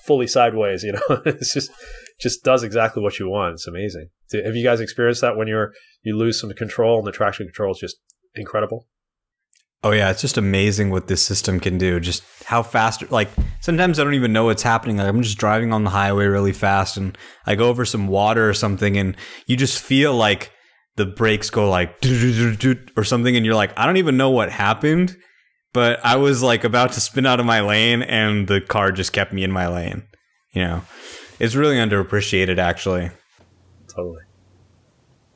[0.05, 1.71] fully sideways, you know, it's just,
[2.19, 3.53] just does exactly what you want.
[3.53, 4.09] It's amazing.
[4.33, 7.71] Have you guys experienced that when you're, you lose some control and the traction control
[7.71, 7.97] is just
[8.35, 8.87] incredible?
[9.85, 11.99] Oh yeah, it's just amazing what this system can do.
[11.99, 14.97] Just how fast like sometimes I don't even know what's happening.
[14.97, 18.49] Like I'm just driving on the highway really fast and I go over some water
[18.49, 20.51] or something and you just feel like
[20.95, 21.95] the brakes go like
[22.95, 25.17] or something and you're like I don't even know what happened,
[25.73, 29.11] but I was like about to spin out of my lane and the car just
[29.11, 30.03] kept me in my lane.
[30.53, 30.81] You know.
[31.39, 33.09] It's really underappreciated actually.
[33.93, 34.21] Totally.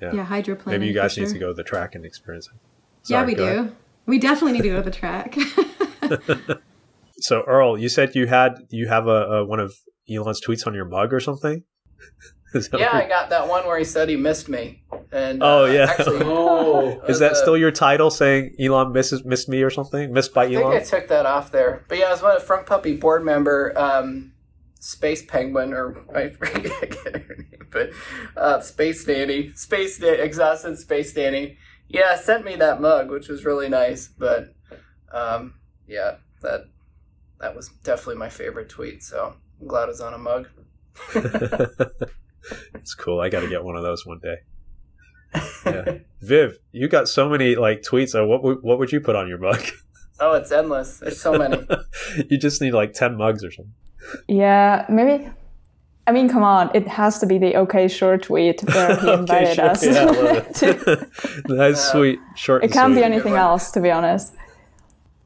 [0.01, 0.67] yeah, Yeah, hydroplaning.
[0.67, 1.33] Maybe you guys need sure.
[1.33, 3.11] to go to the track and experience it.
[3.11, 3.43] Yeah, we do.
[3.43, 3.75] ahead.
[4.07, 4.11] Do.
[4.11, 5.37] We definitely need to go to the track.
[7.19, 9.73] So Earl, you said you had you have a, a one of
[10.07, 11.63] Elon's tweets on your mug or something.
[12.71, 15.87] Yeah, I got that one where he said he missed me, and Oh, uh, yeah.
[15.89, 20.13] actually, Oh, Is that still your title saying Elon misses missed me or something?
[20.13, 21.83] Missed by Elon I think I took that off there.
[21.89, 24.31] But yeah, I was one of Frunk Puppy board member, um,
[24.79, 27.89] Space Penguin, or I forget her name, but
[28.37, 31.57] uh, Space Nanny, Space Na- Exhausted Space Nanny.
[31.89, 34.07] Yeah, sent me that mug, which was really nice.
[34.07, 34.53] But
[35.11, 35.55] um,
[35.87, 36.65] yeah, that
[37.39, 39.03] that was definitely my favorite tweet.
[39.03, 40.47] So I'm glad it was on a mug.
[42.73, 43.19] it's cool.
[43.19, 44.37] I got to get one of those one day.
[45.65, 45.97] Yeah.
[46.21, 48.17] Viv, you got so many like tweets.
[48.17, 49.61] Uh, what would what would you put on your mug?
[50.19, 50.97] Oh, it's endless.
[50.97, 51.63] There's so many.
[52.27, 53.73] you just need like ten mugs or something.
[54.27, 55.29] Yeah, maybe.
[56.07, 56.71] I mean, come on!
[56.73, 59.65] It has to be the OK Sure tweet where he invited sure.
[59.65, 59.85] us.
[59.85, 61.43] Yeah, I love to, it.
[61.45, 62.63] That's sweet, short.
[62.63, 64.33] it can't be anything else, to be honest.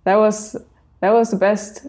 [0.05, 0.55] That was
[1.01, 1.85] that was the best.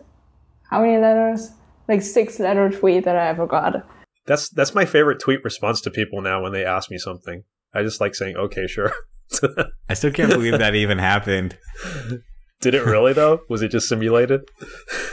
[0.71, 1.53] How many letters?
[1.89, 3.87] Like six letter tweet that I ever got.
[4.27, 7.45] That's that's my favorite tweet response to people now when they ask me something.
[7.75, 8.93] I just like saying, "Okay, sure."
[9.89, 11.57] I still can't believe that even happened.
[12.63, 13.41] Did it really though?
[13.49, 14.43] Was it just simulated?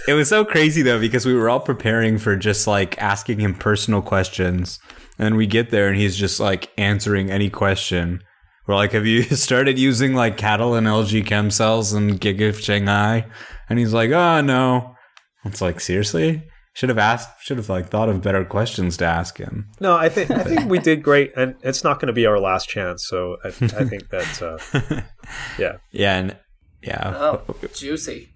[0.08, 3.56] It was so crazy though because we were all preparing for just like asking him
[3.56, 4.80] personal questions,
[5.18, 8.22] and we get there and he's just like answering any question.
[8.68, 13.26] We're like, "Have you started using like cattle and LG chem cells and Giga Shanghai?"
[13.68, 14.96] And he's like, "Oh no."
[15.44, 16.44] It's like seriously.
[16.74, 17.30] Should have asked.
[17.42, 19.72] Should have like thought of better questions to ask him.
[19.80, 22.40] No, I think I think we did great, and it's not going to be our
[22.40, 23.08] last chance.
[23.08, 25.02] So I, I think that uh,
[25.60, 26.38] yeah, Yeah, and
[26.82, 27.14] yeah.
[27.16, 28.30] Oh, juicy.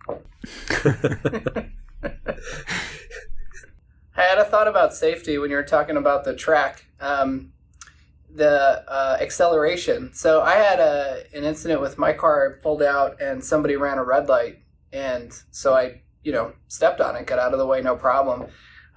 [4.16, 7.52] I had a thought about safety when you were talking about the track, um,
[8.30, 10.14] the uh, acceleration.
[10.14, 12.60] So I had a an incident with my car.
[12.62, 14.60] Pulled out and somebody ran a red light,
[14.92, 18.48] and so I, you know, stepped on it, got out of the way, no problem.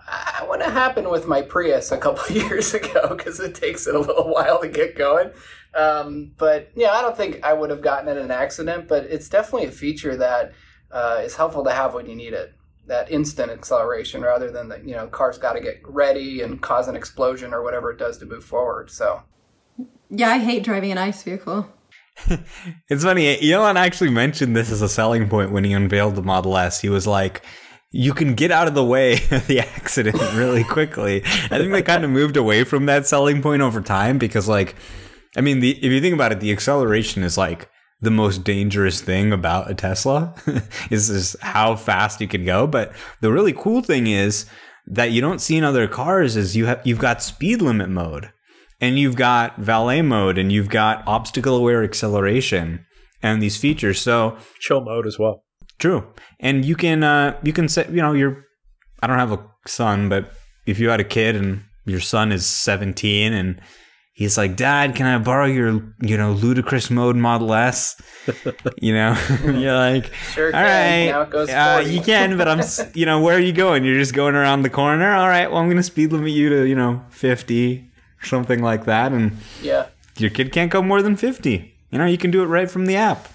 [0.08, 3.98] I what happened with my Prius a couple years ago because it takes it a
[3.98, 5.30] little while to get going.
[5.76, 9.28] Um, but yeah, I don't think I would have gotten in an accident, but it's
[9.28, 10.52] definitely a feature that
[10.90, 12.54] uh, is helpful to have when you need it.
[12.86, 16.88] That instant acceleration rather than the, you know, car's got to get ready and cause
[16.88, 18.90] an explosion or whatever it does to move forward.
[18.90, 19.22] So
[20.08, 21.68] yeah, I hate driving an ice vehicle.
[22.88, 23.52] It's funny.
[23.52, 26.80] Elon actually mentioned this as a selling point when he unveiled the Model S.
[26.80, 27.42] He was like,
[27.90, 31.22] you can get out of the way of the accident really quickly.
[31.24, 34.76] I think they kind of moved away from that selling point over time because, like,
[35.36, 37.68] I mean, the, if you think about it, the acceleration is like
[38.00, 40.34] the most dangerous thing about a Tesla
[40.90, 42.66] is just how fast you can go.
[42.66, 44.46] But the really cool thing is
[44.86, 48.30] that you don't see in other cars is you have you've got speed limit mode
[48.80, 52.84] and you've got valet mode and you've got obstacle aware acceleration
[53.22, 54.00] and these features.
[54.00, 55.44] So Chill mode as well.
[55.78, 56.06] True,
[56.40, 58.44] and you can uh, you can say you know you're.
[59.02, 60.32] I don't have a son, but
[60.66, 63.60] if you had a kid and your son is 17 and
[64.16, 67.94] he's like, "Dad, can I borrow your you know ludicrous mode Model S?"
[68.80, 70.64] you know, you're like, Sure "All can.
[70.64, 72.60] right, Now it goes uh, you can, but I'm
[72.94, 73.84] you know where are you going?
[73.84, 75.14] You're just going around the corner.
[75.14, 77.88] All right, well I'm gonna speed limit you to you know 50
[78.22, 79.86] something like that, and Yeah.
[80.16, 81.74] your kid can't go more than 50.
[81.90, 83.28] You know, you can do it right from the app.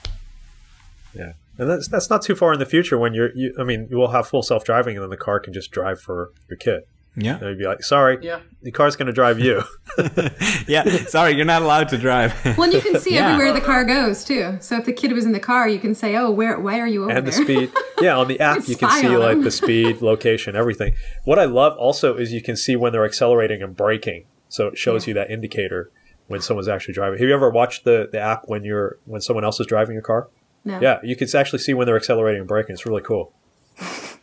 [1.13, 3.31] Yeah, and that's that's not too far in the future when you're.
[3.35, 5.71] You, I mean, you will have full self driving, and then the car can just
[5.71, 6.83] drive for your kid.
[7.15, 7.35] Yeah.
[7.39, 8.39] And you'd be like, "Sorry, Yeah.
[8.61, 9.63] the car's going to drive you."
[10.67, 10.83] yeah.
[11.07, 12.33] Sorry, you're not allowed to drive.
[12.57, 13.33] Well, and you can see Yeah.
[13.33, 14.57] everywhere the car goes too.
[14.61, 16.59] So if the kid was in the car, you can say, "Oh, where?
[16.59, 17.17] Why are you over there?
[17.17, 17.71] and the there?" speed.
[18.01, 20.93] Yeah, on the app you can see like the speed, location, everything.
[21.25, 24.77] What I love also is you can see when they're accelerating and braking, so it
[24.77, 25.91] shows you that indicator
[26.27, 27.19] when someone's actually driving.
[27.19, 30.01] Have you ever watched the the app when you're when someone else is driving your
[30.03, 30.29] car?
[30.63, 30.79] no.
[30.79, 32.73] Yeah, you can actually see when they're accelerating and braking.
[32.73, 33.33] It's really cool.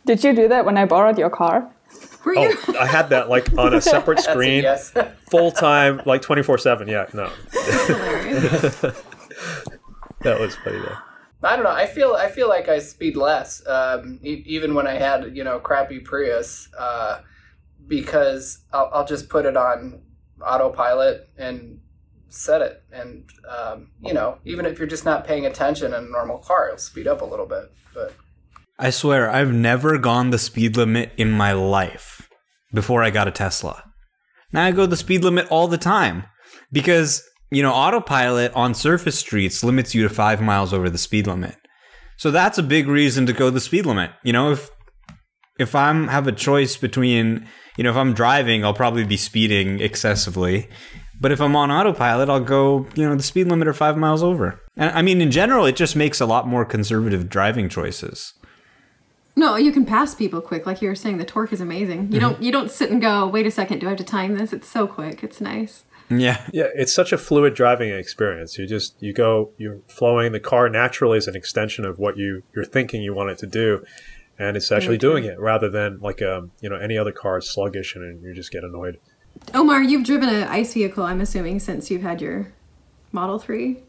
[0.05, 1.69] Did you do that when I borrowed your car?
[2.25, 2.57] Were you?
[2.67, 4.93] Oh, I had that like on a separate That's a screen, yes.
[5.29, 6.87] full time, like twenty four seven.
[6.87, 7.31] Yeah, no,
[10.21, 10.97] that was funny though.
[11.41, 11.71] I don't know.
[11.71, 15.43] I feel I feel like I speed less, um, e- even when I had you
[15.43, 17.21] know crappy Prius, uh,
[17.87, 20.01] because I'll, I'll just put it on
[20.45, 21.79] autopilot and
[22.27, 26.07] set it, and um, you know even if you're just not paying attention in a
[26.09, 27.71] normal car, it'll speed up a little bit.
[27.93, 28.13] But
[28.81, 32.29] I swear, I've never gone the speed limit in my life
[32.73, 33.83] before I got a Tesla.
[34.53, 36.23] Now I go the speed limit all the time
[36.71, 41.27] because, you know, autopilot on surface streets limits you to five miles over the speed
[41.27, 41.57] limit.
[42.15, 44.11] So that's a big reason to go the speed limit.
[44.23, 44.69] You know, if
[45.59, 49.81] if I'm have a choice between, you know, if I'm driving, I'll probably be speeding
[49.81, 50.69] excessively.
[51.19, 54.23] But if I'm on autopilot, I'll go, you know, the speed limit or five miles
[54.23, 54.61] over.
[54.77, 58.33] And I mean, in general, it just makes a lot more conservative driving choices.
[59.39, 61.17] No, you can pass people quick, like you were saying.
[61.17, 62.03] The torque is amazing.
[62.03, 62.13] Mm-hmm.
[62.13, 64.37] You don't you don't sit and go, "Wait a second, do I have to time
[64.37, 65.23] this?" It's so quick.
[65.23, 65.85] It's nice.
[66.09, 66.45] Yeah.
[66.51, 68.57] Yeah, it's such a fluid driving experience.
[68.57, 70.33] You just you go you're flowing.
[70.33, 73.47] The car naturally is an extension of what you you're thinking you want it to
[73.47, 73.85] do,
[74.37, 77.49] and it's actually doing it rather than like um you know any other car is
[77.49, 78.99] sluggish and you just get annoyed.
[79.53, 82.51] Omar, you've driven an ice vehicle, I'm assuming, since you've had your
[83.13, 83.83] Model Three.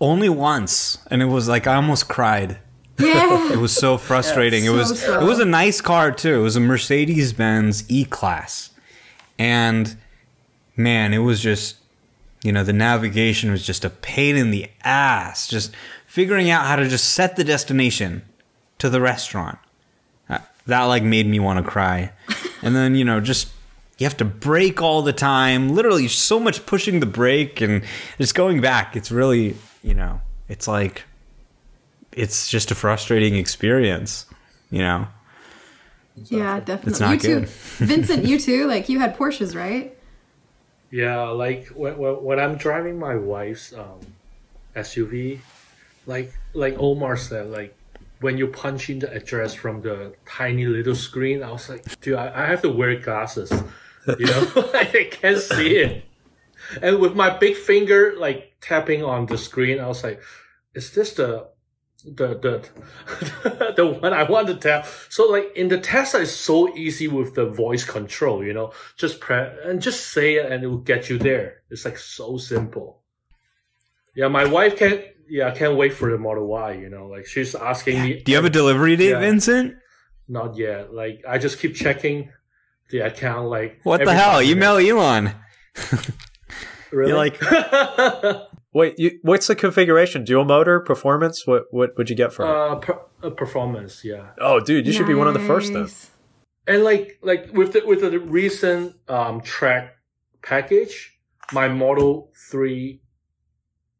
[0.00, 2.58] Only once, and it was like I almost cried.
[2.98, 3.52] Yeah.
[3.52, 4.64] It was so frustrating.
[4.64, 5.20] so it was slow.
[5.20, 6.40] it was a nice car too.
[6.40, 8.70] It was a Mercedes Benz E Class,
[9.38, 9.96] and
[10.76, 11.76] man, it was just
[12.44, 15.48] you know the navigation was just a pain in the ass.
[15.48, 15.74] Just
[16.06, 18.22] figuring out how to just set the destination
[18.78, 19.58] to the restaurant.
[20.28, 22.12] Uh, That like made me want to cry,
[22.62, 23.48] and then you know just.
[23.98, 25.74] You have to brake all the time.
[25.76, 27.84] Literally, so much pushing the brake and
[28.18, 28.96] just going back.
[28.96, 31.04] It's really, you know, it's like
[32.12, 34.26] it's just a frustrating experience,
[34.70, 35.06] you know.
[36.26, 36.90] yeah, definitely.
[36.90, 37.48] It's not you too, good.
[37.88, 38.24] Vincent.
[38.24, 38.66] You too.
[38.66, 39.96] Like you had Porsches, right?
[40.90, 44.00] Yeah, like when, when, when I'm driving my wife's um,
[44.76, 45.40] SUV,
[46.06, 47.74] like like Omar said, like
[48.20, 52.14] when you punch in the address from the tiny little screen, I was like, dude,
[52.14, 53.50] I, I have to wear glasses,
[54.06, 56.04] you know, I can't see it.
[56.80, 60.22] And with my big finger like tapping on the screen, I was like,
[60.74, 61.48] is this the
[62.04, 64.86] the the the one I want to tap.
[65.08, 68.44] So like in the Tesla, it's so easy with the voice control.
[68.44, 71.62] You know, just press and just say it, and it will get you there.
[71.70, 73.00] It's like so simple.
[74.14, 75.02] Yeah, my wife can't.
[75.28, 76.72] Yeah, I can't wait for the Model Y.
[76.72, 78.22] You know, like she's asking me.
[78.22, 79.20] Do you have a delivery date, Yeah.
[79.20, 79.76] Vincent?
[80.28, 80.92] Not yet.
[80.92, 82.30] Like I just keep checking
[82.90, 83.48] the account.
[83.48, 84.34] Like What the hell?
[84.40, 84.90] five Email minutes.
[84.92, 85.34] Elon.
[86.92, 87.08] Really?
[87.08, 87.40] You're like-
[88.74, 90.24] Wait, you, what's the configuration?
[90.24, 91.46] Dual motor, performance?
[91.46, 92.52] What what would you get from it?
[92.52, 94.04] uh, per, uh, performance.
[94.04, 94.30] Yeah.
[94.38, 95.88] Oh, dude, you should be one of the first then.
[96.66, 99.96] And like like with the with the recent um track
[100.42, 101.12] package
[101.52, 103.00] my model 3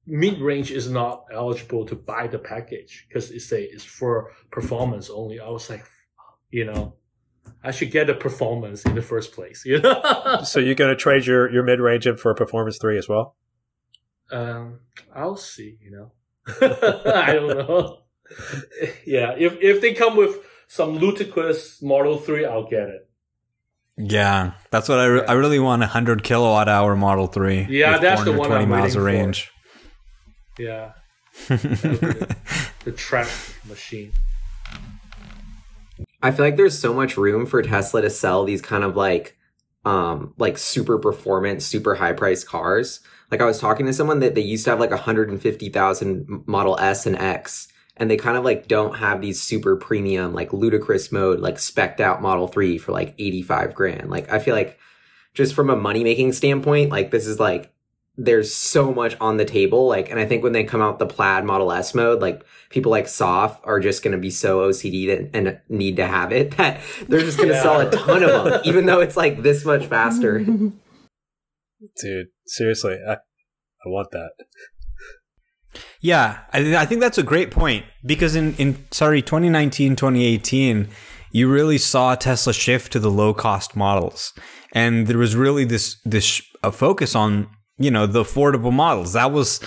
[0.07, 5.09] mid range is not eligible to buy the package because it say it's for performance
[5.11, 5.85] only i was like
[6.51, 6.95] you know
[7.63, 10.97] i should get the performance in the first place you know So you're going to
[10.97, 13.37] trade your, your mid range in for a performance three as well?
[14.33, 14.81] Um
[15.15, 16.11] i'll see you know
[16.61, 17.99] i don't know
[19.07, 20.39] yeah if if they come with
[20.73, 23.07] some ludicrous Model Three, I'll get it.
[23.99, 27.67] Yeah, that's what I, re- I really want a 100 kilowatt hour Model 3.
[27.69, 29.25] Yeah, that's the one 420 I'm miles of waiting for.
[29.27, 29.51] range.
[30.59, 30.93] Yeah,
[31.49, 32.37] the,
[32.87, 33.29] the track
[33.69, 34.13] machine.
[36.23, 39.37] I feel like there's so much room for Tesla to sell these kind of like
[39.85, 43.01] um like super performance, super high price cars.
[43.33, 47.07] Like I was talking to someone that they used to have like 150,000 Model S
[47.07, 47.67] and X
[47.97, 52.01] and they kind of like don't have these super premium like ludicrous mode like specked
[52.01, 54.11] out Model 3 for like 85 grand.
[54.11, 54.79] Like I feel like
[55.35, 57.73] just from a money making standpoint, like this is like
[58.19, 59.87] there's so much on the table.
[59.87, 62.91] Like, and I think when they come out the plaid Model S mode, like people
[62.91, 66.51] like Soft are just going to be so OCD that, and need to have it
[66.59, 69.65] that they're just going to sell a ton of them, even though it's like this
[69.65, 70.45] much faster.
[72.01, 74.31] Dude, seriously, I, I want that.
[76.01, 80.89] Yeah, I, th- I think that's a great point because in, in sorry 2019 2018
[81.33, 84.33] you really saw Tesla shift to the low cost models.
[84.75, 89.15] And there was really this this a focus on you know the affordable models.
[89.15, 89.61] That was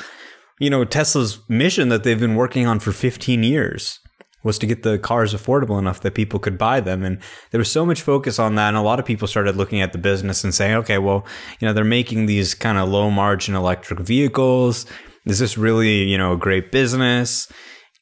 [0.60, 4.00] you know Tesla's mission that they've been working on for 15 years
[4.46, 7.04] was to get the cars affordable enough that people could buy them.
[7.04, 7.20] And
[7.50, 9.92] there was so much focus on that and a lot of people started looking at
[9.92, 11.26] the business and saying okay well
[11.60, 14.86] you know they're making these kind of low margin electric vehicles.
[15.26, 17.52] Is this really you know a great business?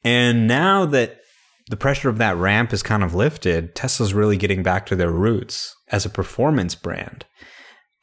[0.03, 1.21] And now that
[1.69, 5.11] the pressure of that ramp is kind of lifted tesla's really getting back to their
[5.11, 7.25] roots as a performance brand.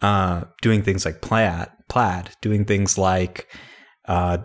[0.00, 3.46] Uh, doing things like plaid plaid doing things like
[4.06, 4.38] uh,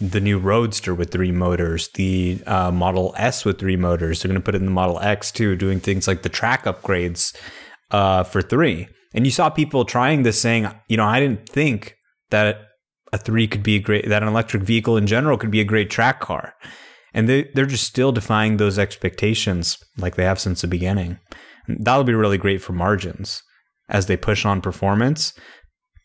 [0.00, 4.22] the new roadster with three motors the uh, model s with three motors.
[4.22, 6.64] They're going to put it in the model x too doing things like the track
[6.64, 7.36] upgrades
[7.90, 8.88] uh, for three.
[9.14, 11.96] And you saw people trying this saying you know i didn't think
[12.30, 12.60] that
[13.12, 15.64] a three could be a great that an electric vehicle in general could be a
[15.64, 16.54] great track car.
[17.14, 21.18] And they, they're just still defying those expectations like they have since the beginning.
[21.66, 23.42] That'll be really great for margins
[23.88, 25.32] as they push on performance.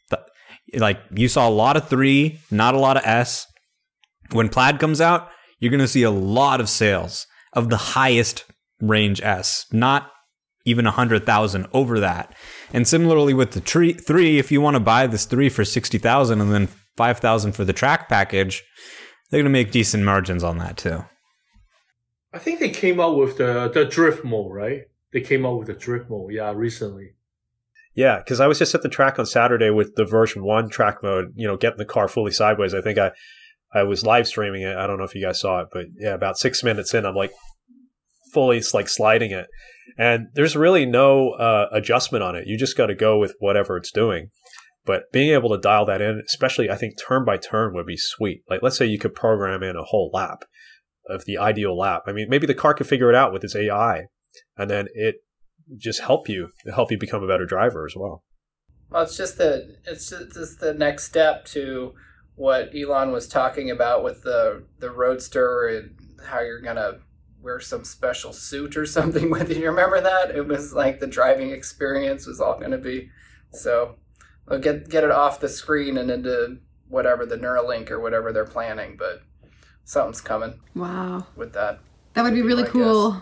[0.10, 0.26] The-
[0.78, 3.46] like you saw a lot of three not a lot of s
[4.34, 5.30] when plaid comes out
[5.60, 8.46] you're going to see a lot of sales of the highest
[8.82, 10.12] range s not
[10.66, 12.34] even 100000 over that
[12.74, 16.00] and similarly with the tree three, if you want to buy this three for sixty
[16.00, 16.68] thousand and then
[16.98, 18.64] five thousand for the track package,
[19.30, 21.06] they're gonna make decent margins on that too.
[22.34, 24.82] I think they came out with the the drift mode, right?
[25.14, 27.12] They came out with the drift mode, yeah, recently.
[27.94, 31.04] Yeah, because I was just at the track on Saturday with the version one track
[31.04, 31.32] mode.
[31.36, 32.74] You know, getting the car fully sideways.
[32.74, 33.12] I think I
[33.74, 34.76] I was live streaming it.
[34.76, 37.16] I don't know if you guys saw it, but yeah, about six minutes in, I'm
[37.16, 37.32] like
[38.34, 39.48] fully like sliding it,
[39.98, 42.48] and there's really no uh, adjustment on it.
[42.48, 44.30] You just got to go with whatever it's doing.
[44.86, 47.98] But being able to dial that in, especially I think turn by turn would be
[47.98, 48.44] sweet.
[48.50, 50.44] Like let's say you could program in a whole lap
[51.08, 52.04] of the ideal lap.
[52.06, 54.04] I mean, maybe the car could figure it out with its AI,
[54.58, 55.16] and then it
[55.78, 58.24] just help you help you become a better driver as well.
[58.90, 61.94] Well, it's just the it's just, just the next step to
[62.36, 67.00] what Elon was talking about with the the Roadster and how you're gonna
[67.42, 69.58] wear some special suit or something with it.
[69.58, 70.32] You remember that?
[70.32, 73.10] It was like the driving experience was all gonna be
[73.52, 73.96] so.
[74.48, 76.58] They'll get get it off the screen and into
[76.90, 79.22] whatever the Neuralink or whatever they're planning, but
[79.86, 81.28] something's coming Wow.
[81.36, 81.80] with that.
[82.14, 83.22] That would be really cool.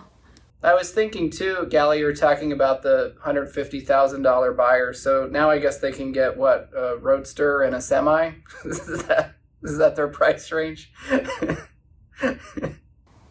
[0.64, 4.93] I was thinking too, Gally, you were talking about the hundred fifty thousand dollar buyer.
[4.93, 8.32] So now I guess they can get what a roadster and a semi.
[8.66, 10.91] is that is that their price range?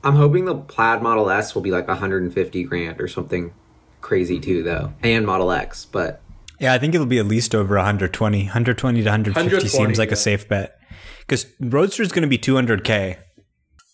[0.02, 3.52] I'm hoping the plaid Model S will be like 150 grand or something
[4.00, 5.84] crazy too, though, and Model X.
[5.84, 6.22] But
[6.58, 8.44] Yeah, I think it'll be at least over 120.
[8.44, 10.14] 120 to 150 120, seems like yeah.
[10.14, 10.78] a safe bet.
[11.20, 13.18] Because Roadster is going to be 200k.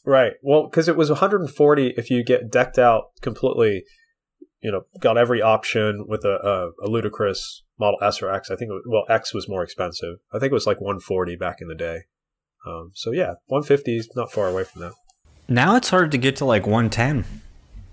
[0.06, 0.34] Right.
[0.42, 3.84] Well, because it was 140 if you get decked out completely,
[4.62, 8.50] you know, got every option with a, a, a ludicrous Model S or X.
[8.50, 10.16] I think, it was, well, X was more expensive.
[10.32, 12.04] I think it was like 140 back in the day.
[12.66, 14.92] Um, so yeah, 150 is not far away from that.
[15.48, 17.24] Now it's hard to get to like 110.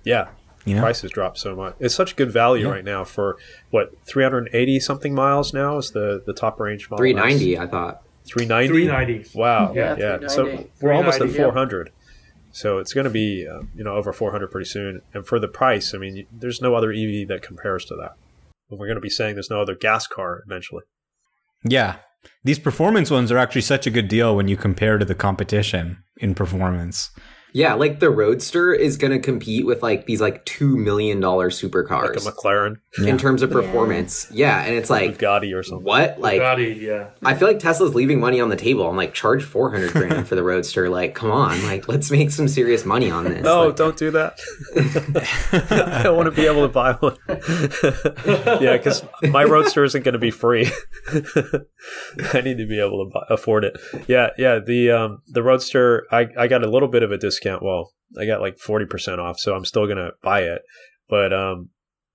[0.04, 0.30] Yeah.
[0.66, 1.76] You know, Prices dropped so much.
[1.80, 2.72] It's such good value Yeah.
[2.74, 3.38] right now for
[3.72, 7.04] what 380 something miles now is the the top range model.
[7.04, 8.02] 390, I thought.
[8.26, 8.86] 390.
[8.86, 9.38] 390.
[9.38, 9.74] Wow.
[9.76, 10.28] Yeah, Yeah.
[10.28, 11.88] So we're almost at 400.
[11.88, 12.03] yeah.
[12.54, 12.58] 400.
[12.58, 15.02] So it's going to be uh, you know over 400 pretty soon.
[15.14, 18.16] And for the price, I mean, there's no other EV that compares to that.
[18.70, 20.84] And we're going to be saying there's no other gas car eventually.
[21.64, 21.98] yeah.
[22.46, 26.04] These performance ones are actually such a good deal when you compare to the competition
[26.18, 27.12] in performance.
[27.54, 31.50] Yeah, like the Roadster is going to compete with like these like two million dollar
[31.52, 34.28] supercars, Like a McLaren, in terms of performance.
[34.32, 34.64] Yeah.
[34.64, 35.86] and it's like Bugatti, or something.
[35.86, 36.20] what?
[36.20, 37.10] Like Bugatti, yeah.
[37.24, 38.90] I feel like Tesla's leaving money on the table.
[38.90, 40.90] I'm like charge four hundred grand for the Roadster.
[40.90, 43.44] Like, come on, like let's make some serious money on this.
[43.44, 44.40] No, Like, don't do that.
[45.96, 47.18] I don't want to be able to buy one.
[48.62, 50.72] yeah, because my Roadster isn't going to be free.
[52.34, 53.78] I need to be able to buy, afford it.
[54.08, 54.58] Yeah, yeah.
[54.58, 57.43] The um the Roadster, I I got a little bit of a discount.
[57.62, 60.62] Well, I got like forty percent off, so I'm still going to buy it.
[61.10, 61.70] But um,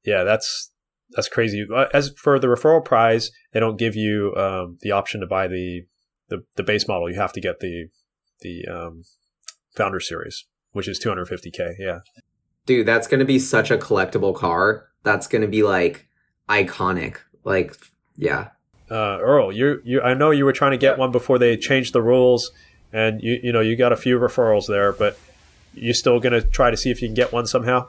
[0.04, 0.70] yeah, that's
[1.10, 1.66] that's crazy.
[1.74, 5.48] Uh, As for the referral prize, they don't give you um the option to buy
[5.48, 5.82] the
[6.28, 7.10] the, the base model.
[7.10, 7.88] You have to get the
[8.40, 9.02] the um
[9.76, 11.74] founder series, which is 250k.
[11.78, 11.98] Yeah.
[12.66, 14.88] dude, that's going to be such a collectible car.
[15.04, 16.08] That's going to be like
[16.48, 17.16] iconic.
[17.44, 17.74] Like,
[18.16, 18.48] yeah.
[18.90, 21.92] Uh, Earl, you you I know you were trying to get one before they changed
[21.92, 22.50] the rules,
[22.92, 25.18] and you you know you got a few referrals there, but
[25.74, 27.86] you still gonna try to see if you can get one somehow.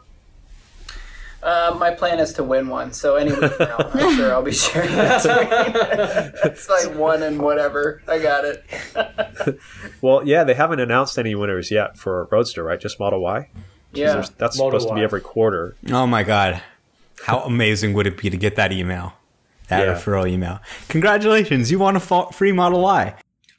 [1.41, 4.51] Uh, my plan is to win one, so any week now, I'm sure I'll be
[4.51, 6.51] sharing that screen.
[6.51, 8.01] it's like one and whatever.
[8.07, 8.65] I got it.
[10.01, 12.79] Well, yeah, they haven't announced any winners yet for Roadster, right?
[12.79, 13.47] Just Model Y.
[13.93, 14.13] yeah.
[14.13, 15.75] there's- that's Model supposed to be every quarter.
[15.91, 16.61] Oh my god.
[17.25, 19.13] How amazing would it be to get that email?
[19.69, 19.93] That Yeah.
[19.95, 20.59] referral email.
[20.89, 23.13] Congratulations, you won a free Model Y.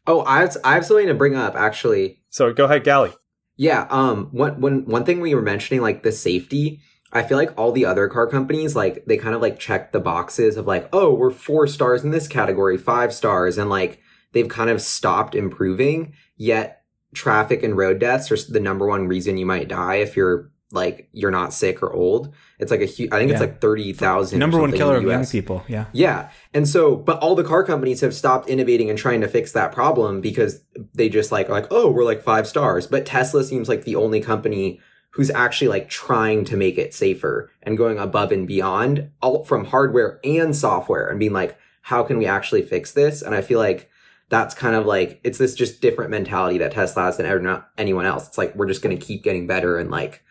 [0.06, 2.22] Oh, I have, I have something to bring up actually.
[2.30, 3.12] So go ahead, Gally.
[3.56, 6.80] Yeah, um one one one thing we were mentioning like the safety,
[7.12, 10.00] I feel like all the other car companies like they kind of like check the
[10.00, 14.00] boxes of like, "Oh, we're 4 stars in this category, 5 stars." And like
[14.32, 16.82] they've kind of stopped improving, yet
[17.14, 21.08] traffic and road deaths are the number one reason you might die if you're like
[21.12, 22.34] you're not sick or old.
[22.58, 25.26] It's like a huge I think it's like 30,000 or Number one killer of young
[25.26, 25.64] people.
[25.66, 25.86] Yeah.
[25.92, 26.30] Yeah.
[26.54, 29.72] And so, but all the car companies have stopped innovating and trying to fix that
[29.72, 30.60] problem because
[30.94, 32.86] they just like, are like, oh, we're like five stars.
[32.86, 37.50] But Tesla seems like the only company who's actually like trying to make it safer
[37.62, 42.18] and going above and beyond all from hardware and software and being like, how can
[42.18, 43.22] we actually fix this?
[43.22, 43.90] And I feel like
[44.28, 48.28] that's kind of like, it's this just different mentality that Tesla has than anyone else.
[48.28, 50.22] It's like, we're just going to keep getting better and like,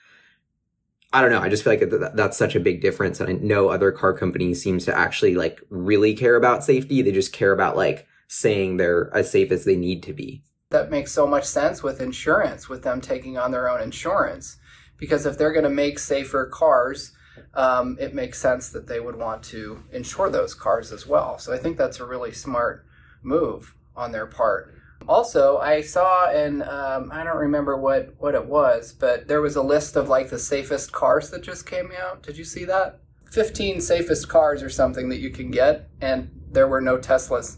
[1.12, 1.40] I don't know.
[1.40, 4.14] I just feel like that- that's such a big difference, and I know other car
[4.14, 7.02] companies seems to actually like really care about safety.
[7.02, 10.44] They just care about like saying they're as safe as they need to be.
[10.72, 14.58] that makes so much sense with insurance, with them taking on their own insurance.
[15.00, 17.12] Because if they're going to make safer cars,
[17.56, 21.40] um, it makes sense that they would want to insure those cars as well.
[21.40, 22.86] So I think that's a really smart
[23.24, 24.72] move on their part.
[25.08, 29.56] Also, I saw, and um, I don't remember what, what it was, but there was
[29.56, 32.22] a list of like the safest cars that just came out.
[32.22, 33.00] Did you see that?
[33.32, 37.58] 15 safest cars or something that you can get, and there were no Teslas.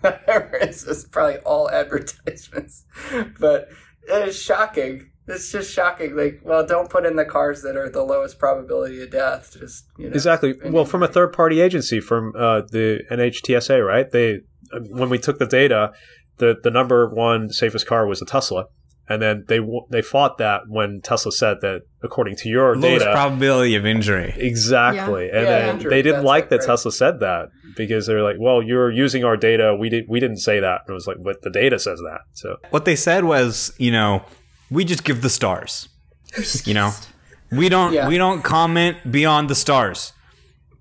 [0.04, 2.84] it's probably all advertisements,
[3.40, 3.68] but
[4.08, 5.10] it is shocking.
[5.26, 6.16] It's just shocking.
[6.16, 9.56] Like, well, don't put in the cars that are the lowest probability of death.
[9.58, 10.54] Just you know, Exactly.
[10.64, 14.10] Well, from a third party agency, from uh, the NHTSA, right?
[14.10, 14.40] They
[14.90, 15.92] when we took the data,
[16.38, 18.64] the the number one safest car was a Tesla,
[19.08, 19.60] and then they
[19.90, 24.32] they fought that when Tesla said that according to your Lowest data, probability of injury.
[24.36, 26.66] exactly, and Yeah, then injury, they didn't that's like it, that right.
[26.66, 29.76] Tesla said that because they're like, well, you're using our data.
[29.78, 30.82] We did we didn't say that.
[30.86, 32.20] And it was like, but the data says that.
[32.34, 34.22] So What they said was, you know,
[34.70, 35.88] we just give the stars.
[36.64, 36.92] You know,
[37.50, 38.06] we don't Yeah.
[38.08, 40.12] we don't comment beyond the stars.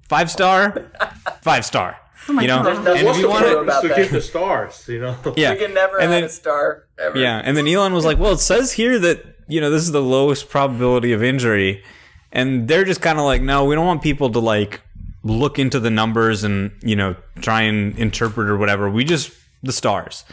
[0.10, 0.92] Five star,
[1.42, 1.98] five star.
[2.30, 2.66] Oh my you know, God.
[2.66, 5.16] There's nothing and if to you want to, about to the stars, you know.
[5.38, 7.18] yeah, we can never and add then a star ever.
[7.18, 9.92] yeah, and then Elon was like, "Well, it says here that you know this is
[9.92, 11.84] the lowest probability of injury,"
[12.32, 14.82] and they're just kind of like, "No, we don't want people to like
[15.24, 18.90] look into the numbers and you know try and interpret or whatever.
[18.90, 19.32] We just
[19.64, 20.26] the stars."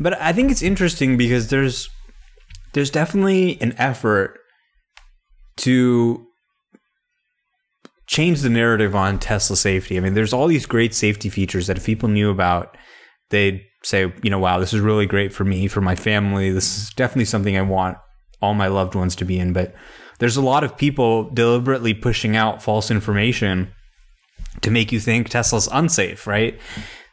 [0.00, 1.88] But I think it's interesting because there's
[2.72, 4.38] there's definitely an effort
[5.58, 6.25] to
[8.06, 9.96] change the narrative on Tesla safety.
[9.96, 12.76] I mean, there's all these great safety features that if people knew about,
[13.30, 16.50] they'd say, you know, wow, this is really great for me, for my family.
[16.50, 17.98] This is definitely something I want
[18.40, 19.52] all my loved ones to be in.
[19.52, 19.74] But
[20.18, 23.72] there's a lot of people deliberately pushing out false information
[24.62, 26.58] to make you think Tesla's unsafe, right?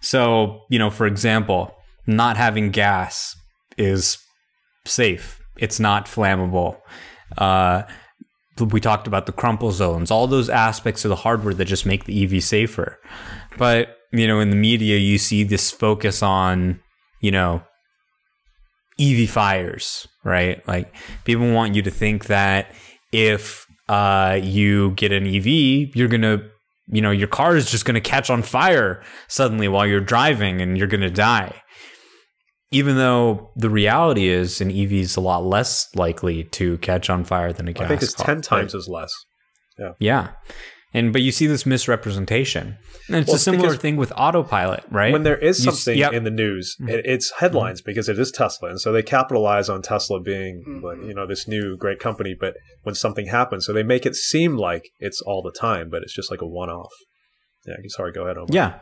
[0.01, 1.75] So, you know, for example,
[2.05, 3.35] not having gas
[3.77, 4.17] is
[4.85, 5.41] safe.
[5.57, 6.77] It's not flammable.
[7.37, 7.83] Uh,
[8.59, 12.05] we talked about the crumple zones, all those aspects of the hardware that just make
[12.05, 12.99] the EV safer.
[13.57, 16.79] But, you know, in the media, you see this focus on,
[17.19, 17.63] you know,
[18.99, 20.65] EV fires, right?
[20.67, 20.95] Like
[21.25, 22.73] people want you to think that
[23.11, 26.43] if uh, you get an EV, you're going to,
[26.87, 30.61] you know, your car is just going to catch on fire suddenly while you're driving
[30.61, 31.61] and you're going to die.
[32.73, 37.23] Even though the reality is an EV is a lot less likely to catch on
[37.23, 38.43] fire than a gas I think it's car, ten right?
[38.43, 39.11] times as less.
[39.79, 39.93] Yeah.
[39.99, 40.29] Yeah.
[40.95, 42.77] And but you see this misrepresentation.
[43.09, 45.11] And it's Well, a similar thing with autopilot, right?
[45.11, 46.09] When there is You something yep.
[46.09, 46.17] Mm-hmm.
[46.17, 49.81] in the news, it, it's headlines because it is Tesla, and so they capitalize on
[49.81, 50.83] Tesla being, Mhm.
[50.83, 52.35] like, you know, this new great company.
[52.39, 56.03] But when something happens, so they make it seem like it's all the time, but
[56.03, 56.91] it's just like a one-off.
[57.65, 58.11] Yeah, sorry.
[58.11, 58.37] Go ahead.
[58.37, 58.47] Omar.
[58.51, 58.79] Yeah.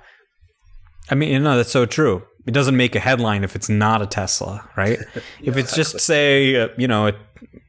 [1.09, 2.23] I mean, you know, that's so true.
[2.45, 4.99] It doesn't make a headline if it's not a Tesla, right?
[5.43, 7.13] if it's just say, uh, you know, a,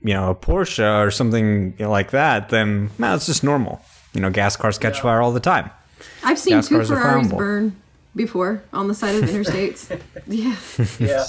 [0.03, 3.81] you know, a Porsche or something like that, then no, it's just normal.
[4.15, 5.03] You know, gas cars catch Yeah.
[5.03, 5.71] fire all the time.
[6.23, 7.77] I've seen Gas two cars Ferraris burn
[8.15, 9.89] before on the side of interstates.
[10.27, 10.57] yeah.
[10.99, 11.25] Yeah.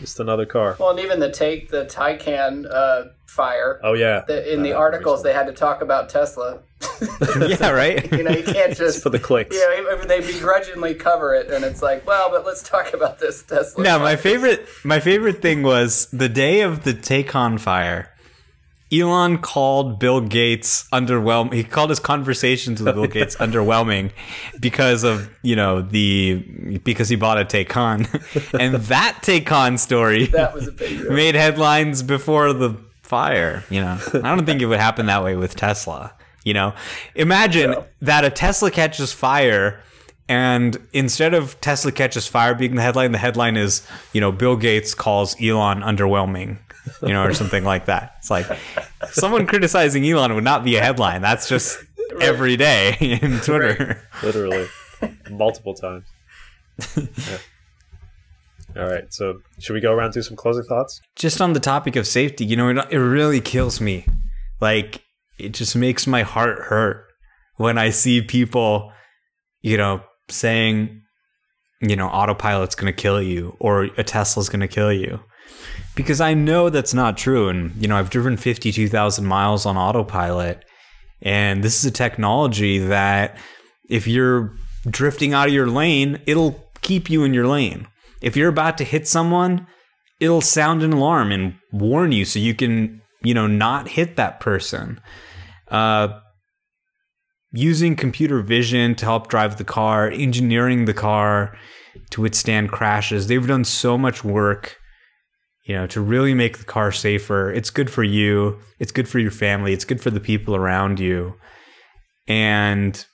[0.00, 0.76] Just another car.
[0.78, 3.80] Well, and even the take the Taycan uh, fire.
[3.84, 6.60] Oh yeah, The, in the Uh, articles, they had to talk about Tesla.
[7.40, 8.10] yeah, right?
[8.18, 9.54] you know, you can't just just for the clicks.
[9.56, 13.18] Yeah, I mean, they begrudgingly cover it, and it's like, well, but let's talk about
[13.18, 13.84] this Tesla.
[13.84, 18.08] No, my favorite my favorite thing was the day of the Taycan fire.
[18.92, 21.54] Elon called Bill Gates underwhelming.
[21.54, 24.10] He called his conversations with Bill Gates underwhelming
[24.58, 28.08] because of you know the because he bought a Taycan,
[28.60, 33.64] and that Taycan story That was a made headlines before the fire.
[33.70, 36.12] You know, I don't think it would happen that way with Tesla.
[36.44, 36.74] You know,
[37.14, 39.80] imagine that a Tesla catches fire,
[40.28, 44.56] and instead of Tesla catches fire being the headline, the headline is you know Bill
[44.56, 46.58] Gates calls Elon underwhelming.
[47.02, 48.16] You know, or something like that.
[48.18, 48.46] It's like
[49.10, 51.22] someone criticizing Elon would not be a headline.
[51.22, 51.78] That's just
[52.20, 54.02] every day in Twitter.
[54.22, 54.66] literally
[55.30, 56.04] multiple times.
[56.96, 57.38] Yeah.
[58.76, 61.00] All right, so should we go around to some closing thoughts?
[61.16, 64.06] just on the topic of safety, you know, it, it really kills me.
[64.60, 65.02] Like,
[65.38, 67.06] it just makes my heart hurt
[67.56, 68.92] when I see people,
[69.60, 71.02] you know, saying,
[71.80, 75.18] you know, autopilot's going to kill you or a Tesla's going to kill you.
[75.94, 77.48] Because I know that's not true.
[77.48, 80.64] And, you know, I've driven 52,000 miles on autopilot.
[81.22, 83.36] And this is a technology that
[83.88, 84.54] if you're
[84.88, 87.86] drifting out of your lane, it'll keep you in your lane.
[88.22, 89.66] If you're about to hit someone,
[90.20, 94.40] it'll sound an alarm and warn you so you can, you know, not hit that
[94.40, 95.00] person.
[95.68, 96.20] Uh,
[97.52, 101.56] using computer vision to help drive the car, engineering the car
[102.10, 103.26] to withstand crashes.
[103.26, 104.78] They've done so much work,
[105.64, 107.52] you know, to really make the car safer.
[107.52, 111.00] It's good for you, it's good for your family, it's good for the people around
[111.00, 111.34] you.
[112.26, 113.04] And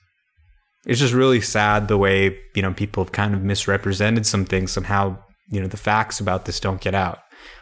[0.84, 4.72] it's just really sad the way, you know, people have kind of misrepresented some things
[4.72, 5.18] somehow,
[5.51, 7.18] you know, the facts about this don't get out.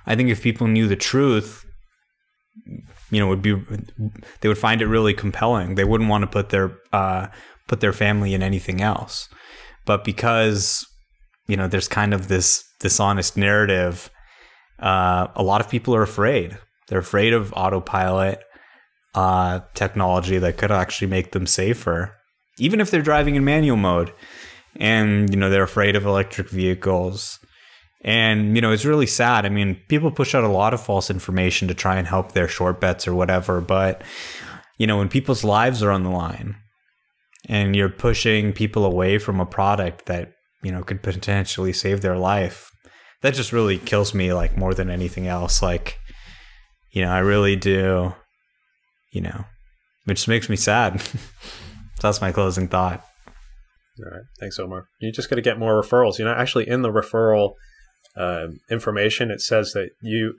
[0.06, 1.64] I think if people knew the truth,
[3.10, 3.54] you know, would be
[4.40, 5.74] they would find it really compelling.
[5.74, 7.28] They wouldn't want to put their uh,
[7.68, 9.28] put their family in anything else.
[9.86, 10.86] But because
[11.46, 14.10] you know, there's kind of this dishonest narrative,
[14.78, 16.58] uh, a lot of people are afraid.
[16.88, 18.42] They're afraid of autopilot
[19.14, 22.14] uh, technology that could actually make them safer,
[22.58, 24.12] even if they're driving in manual mode.
[24.76, 27.38] And you know, they're afraid of electric vehicles.
[28.04, 29.46] And, you know, it's really sad.
[29.46, 32.48] I mean, people push out a lot of false information to try and help their
[32.48, 33.62] short bets or whatever.
[33.62, 34.02] But,
[34.76, 36.56] you know, when people's lives are on the line
[37.48, 42.18] and you're pushing people away from a product that, you know, could potentially save their
[42.18, 42.70] life,
[43.24, 45.62] that just really kills me, like, more than anything else.
[45.62, 45.98] Like,
[46.92, 48.14] you know, I really do,
[49.12, 49.46] you know,
[50.06, 51.00] it just makes me sad.
[51.00, 51.18] so
[52.02, 53.02] that's my closing thought.
[53.98, 54.84] All right, thanks, Omar.
[55.00, 56.18] You just got to get more referrals.
[56.18, 57.54] You know, actually, in the referral
[58.14, 60.34] uh, information, it says that you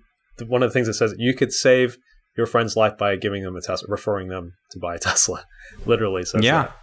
[0.46, 1.98] one of the things it says you could save
[2.38, 5.46] your friend's life by giving them a Tesla, referring them to buy a Tesla.
[5.86, 6.64] Literally So Yeah.
[6.64, 6.76] that.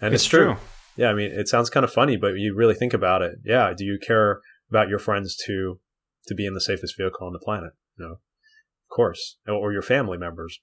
[0.00, 0.56] and It's true.
[0.96, 3.34] Yeah, I mean, it sounds kind of funny, but you really think about it.
[3.44, 4.40] Yeah, do you care
[4.74, 5.78] about your friends to
[6.26, 7.72] to be in the safest vehicle on the planet?
[7.98, 10.58] You know, of course, or your family members.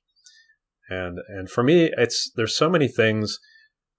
[0.90, 3.40] And and for me, it's there's so many things,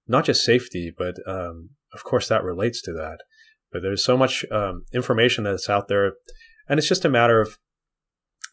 [0.06, 3.18] not just safety, but um, of course that relates to that.
[3.72, 6.12] But there's so much um, information that's out there,
[6.68, 7.56] and it's just a matter of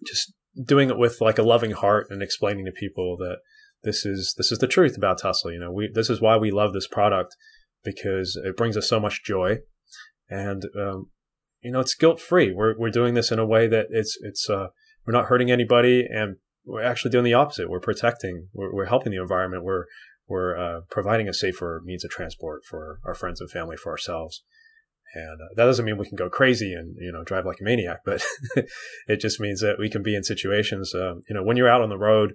[0.05, 0.34] just
[0.66, 3.38] doing it with like a loving heart and explaining to people that
[3.84, 5.51] this is this is the truth about Tesla.
[5.51, 7.36] You know, we this is why we love this product
[7.84, 9.57] because it brings us so much joy,
[10.30, 11.10] and um,
[11.62, 12.51] you know it's guilt free.
[12.51, 14.68] We're we're doing this in a way that it's it's uh,
[15.05, 17.70] we're not hurting anybody, and we're actually doing the opposite.
[17.70, 18.47] We're protecting.
[18.53, 19.64] We're, we're helping the environment.
[19.64, 19.86] We're
[20.28, 24.43] we're uh, providing a safer means of transport for our friends and family, for ourselves.
[25.16, 27.64] And uh, that doesn't mean we can go crazy and you know drive like a
[27.64, 28.24] maniac, but
[29.07, 30.93] it just means that we can be in situations.
[30.93, 32.34] Um, you know, when you're out on the road,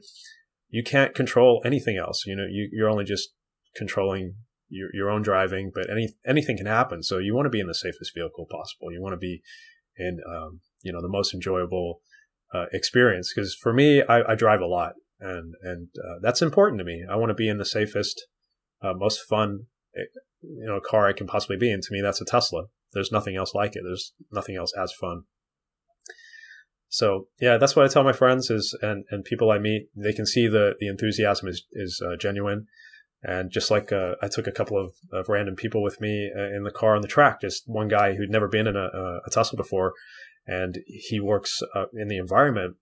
[0.69, 2.25] you can't control anything else.
[2.27, 3.31] You know, you, you're only just
[3.77, 4.35] controlling
[4.75, 7.03] your, your own driving, but any anything can happen.
[7.03, 8.93] So you want to be in the safest vehicle possible.
[8.93, 9.43] You want to be
[9.97, 12.01] in um, you know the most enjoyable
[12.53, 13.33] uh, experience.
[13.35, 17.05] Because for me, I, I, drive a lot, and and uh, that's important to me.
[17.09, 18.27] I want to be in the safest,
[18.83, 19.67] uh, most fun,
[19.97, 20.03] eh,
[20.43, 21.71] you know, car I can possibly be.
[21.71, 22.65] And to me, that's a Tesla.
[22.93, 23.83] There's nothing else like it.
[23.85, 25.23] There's nothing else as fun.
[26.89, 30.13] So yeah, that's what I tell my friends is, and, and people I meet, they
[30.13, 32.67] can see the, the enthusiasm is, is uh, genuine.
[33.27, 36.55] And just like uh, I took a couple of, of random people with me uh,
[36.55, 38.89] in the car on the track, just one guy who'd never been in a,
[39.27, 39.95] a Tesla before,
[40.47, 42.77] and he works uh, in the environment,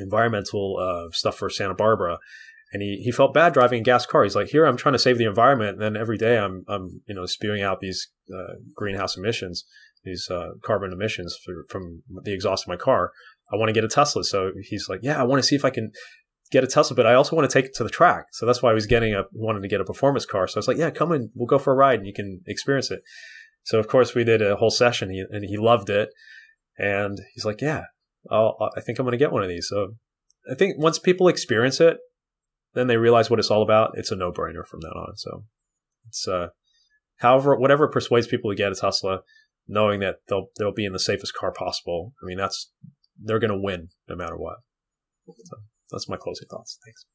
[0.00, 2.18] environmental uh, stuff for Santa Barbara,
[2.72, 4.24] and he, he felt bad driving a gas car.
[4.24, 7.00] He's like, here I'm trying to save the environment, and then every day I'm I'm
[7.06, 9.64] you know spewing out these uh, greenhouse emissions,
[10.04, 13.12] these uh, carbon emissions for, from the exhaust of my car.
[13.52, 15.64] I want to get a Tesla, so he's like, yeah, I want to see if
[15.64, 15.92] I can
[16.52, 18.26] get a Tesla, but I also want to take it to the track.
[18.30, 20.46] So that's why I was getting a wanted to get a performance car.
[20.46, 22.42] So I was like, yeah, come in, we'll go for a ride and you can
[22.46, 23.00] experience it.
[23.64, 26.10] So of course we did a whole session and he loved it.
[26.78, 27.84] And he's like, yeah,
[28.30, 29.68] I'll, I think I'm going to get one of these.
[29.68, 29.96] So
[30.50, 31.98] I think once people experience it,
[32.74, 33.92] then they realize what it's all about.
[33.94, 35.16] It's a no brainer from then on.
[35.16, 35.44] So
[36.08, 36.48] it's, uh,
[37.18, 39.20] however, whatever persuades people to get a Tesla,
[39.68, 42.14] knowing that they'll, they'll be in the safest car possible.
[42.22, 42.70] I mean, that's,
[43.18, 44.56] they're going to win no matter what.
[45.26, 45.56] So
[45.92, 46.78] that's my closing thoughts.
[46.84, 47.06] Thanks.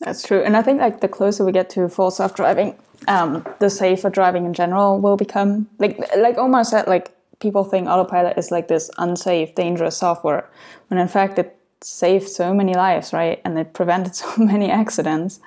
[0.00, 2.76] That's true, and I think like the closer we get to full self driving,
[3.08, 5.68] um, the safer driving in general will become.
[5.78, 10.48] Like like Omar said, like people think autopilot is like this unsafe, dangerous software,
[10.88, 13.40] when in fact it saved so many lives, right?
[13.44, 15.40] And it prevented so many accidents.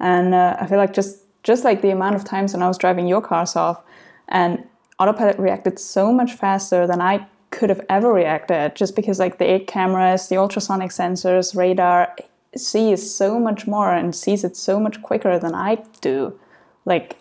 [0.00, 2.78] And uh, I feel like just just like the amount of times when I was
[2.78, 3.82] driving your cars off,
[4.28, 4.64] and
[4.98, 9.48] autopilot reacted so much faster than I could have ever reacted just because like the
[9.48, 12.14] eight cameras the ultrasonic sensors radar
[12.56, 16.38] sees so much more and sees it so much quicker than i do.
[16.84, 17.16] Like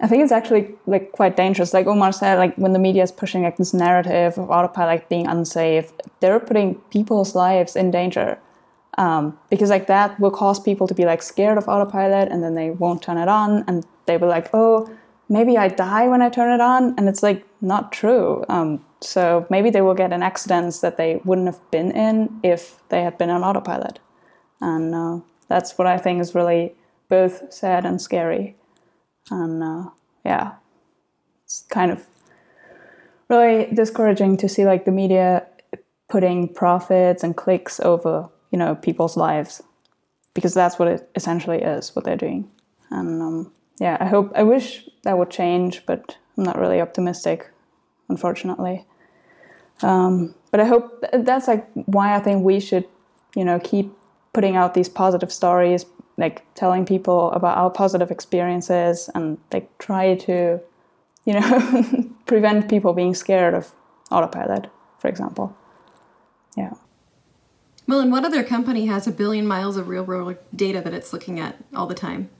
[0.00, 1.72] i think it's actually like quite dangerous.
[1.72, 5.26] Like omar said like when the media is pushing like this narrative of autopilot being
[5.26, 8.38] unsafe they're putting people's lives in danger.
[8.98, 12.54] Um, because like that will cause people to be like scared of autopilot and then
[12.54, 14.88] they won't turn it on and they will like oh
[15.28, 19.46] maybe i die when i turn it on and it's like not true um, so
[19.50, 23.18] maybe they will get in accidents that they wouldn't have been in if they had
[23.18, 23.98] been on autopilot.
[24.60, 26.74] And uh, that's what I think is really
[27.08, 28.56] both sad and scary.
[29.30, 29.90] And uh,
[30.24, 30.54] yeah,
[31.44, 32.06] it's kind of
[33.28, 35.46] really discouraging to see like the media
[36.08, 39.60] putting profits and clicks over you know people's lives
[40.34, 42.48] because that's what it essentially is what they're doing.
[42.90, 47.50] And um, yeah, I hope I wish that would change, but I'm not really optimistic
[48.08, 48.86] unfortunately.
[49.82, 52.86] Um, but I hope that's like why I think we should,
[53.34, 53.92] you know, keep
[54.32, 55.84] putting out these positive stories,
[56.16, 60.60] like telling people about our positive experiences, and like try to,
[61.24, 63.72] you know, prevent people being scared of
[64.10, 65.56] autopilot, for example.
[66.56, 66.72] Yeah.
[67.86, 71.12] Well, and what other company has a billion miles of real world data that it's
[71.12, 72.30] looking at all the time?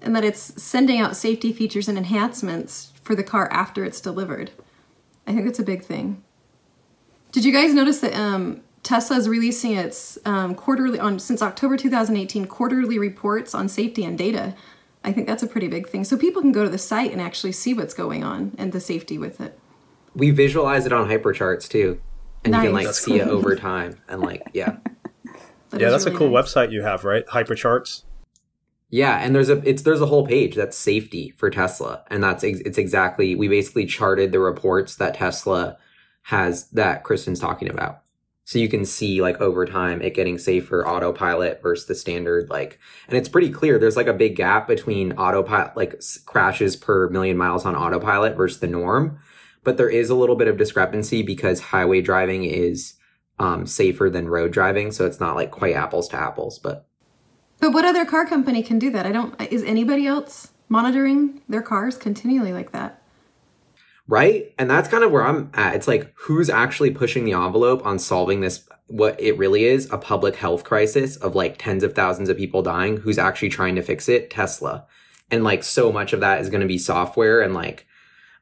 [0.00, 4.52] And that it's sending out safety features and enhancements for the car after it's delivered.
[5.26, 6.22] I think that's a big thing.
[7.32, 11.76] Did you guys notice that um, Tesla is releasing its um, quarterly on since October
[11.76, 14.54] 2018 quarterly reports on safety and data?
[15.04, 16.04] I think that's a pretty big thing.
[16.04, 18.80] So people can go to the site and actually see what's going on and the
[18.80, 19.58] safety with it.
[20.14, 22.00] We visualize it on hypercharts too,
[22.44, 22.62] and nice.
[22.62, 23.20] you can like that's see cool.
[23.20, 24.76] it over time and like yeah.
[25.70, 26.52] that yeah, that's really a cool nice.
[26.52, 27.26] website you have, right?
[27.26, 28.04] Hypercharts.
[28.90, 32.42] Yeah, and there's a it's there's a whole page that's safety for Tesla, and that's
[32.42, 35.76] it's exactly we basically charted the reports that Tesla
[36.22, 38.02] has that Kristen's talking about.
[38.44, 42.78] So you can see like over time it getting safer autopilot versus the standard like
[43.06, 47.36] and it's pretty clear there's like a big gap between autopilot like crashes per million
[47.36, 49.18] miles on autopilot versus the norm
[49.64, 52.94] but there is a little bit of discrepancy because highway driving is
[53.38, 56.87] um, safer than road driving so it's not like quite apples to apples but
[57.60, 59.06] but what other car company can do that?
[59.06, 59.40] I don't.
[59.50, 63.02] Is anybody else monitoring their cars continually like that?
[64.06, 65.74] Right, and that's kind of where I'm at.
[65.74, 68.66] It's like who's actually pushing the envelope on solving this?
[68.86, 72.62] What it really is a public health crisis of like tens of thousands of people
[72.62, 72.98] dying.
[72.98, 74.30] Who's actually trying to fix it?
[74.30, 74.86] Tesla,
[75.30, 77.86] and like so much of that is going to be software and like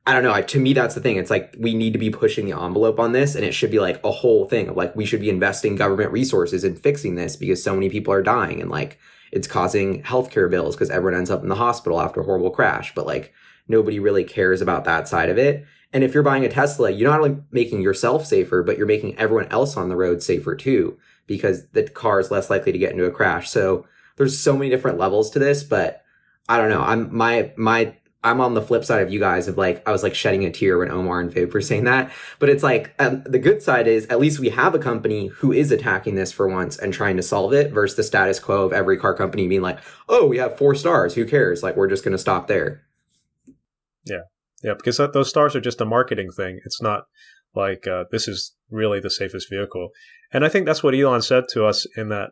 [0.07, 0.41] I don't know.
[0.41, 1.17] to me, that's the thing.
[1.17, 3.81] It's like we need to be pushing the envelope on this, and it should be
[3.81, 7.35] like a whole thing of like we should be investing government resources in fixing this
[7.35, 8.99] because so many people are dying and like
[9.33, 12.95] it's causing healthcare bills because everyone ends up in the hospital after a horrible crash.
[12.95, 13.35] But like
[13.67, 15.67] nobody really cares about that side of it.
[15.93, 19.19] And if you're buying a Tesla, you're not only making yourself safer, but you're making
[19.19, 22.93] everyone else on the road safer too because the car is less likely to get
[22.93, 23.51] into a crash.
[23.51, 23.87] So
[24.17, 26.05] there's so many different levels to this, but
[26.49, 26.83] I don't know.
[26.83, 30.03] I'm my my I'm on the flip side of you guys of like I was
[30.03, 32.11] like shedding a tear when Omar and Viv were saying that.
[32.39, 35.53] But it's like um, the good side is at least we have a company who
[35.53, 38.73] is attacking this for once and trying to solve it versus the status quo of
[38.73, 41.63] every car company being like, oh, we have four stars, who cares?
[41.63, 42.83] Like we're just going to stop there.
[44.05, 44.23] Yeah,
[44.63, 46.61] yeah, because that, those stars are just a marketing thing.
[46.65, 47.05] It's not
[47.55, 49.91] like uh, this is really the safest vehicle.
[50.33, 52.31] And I think that's what Elon said to us in that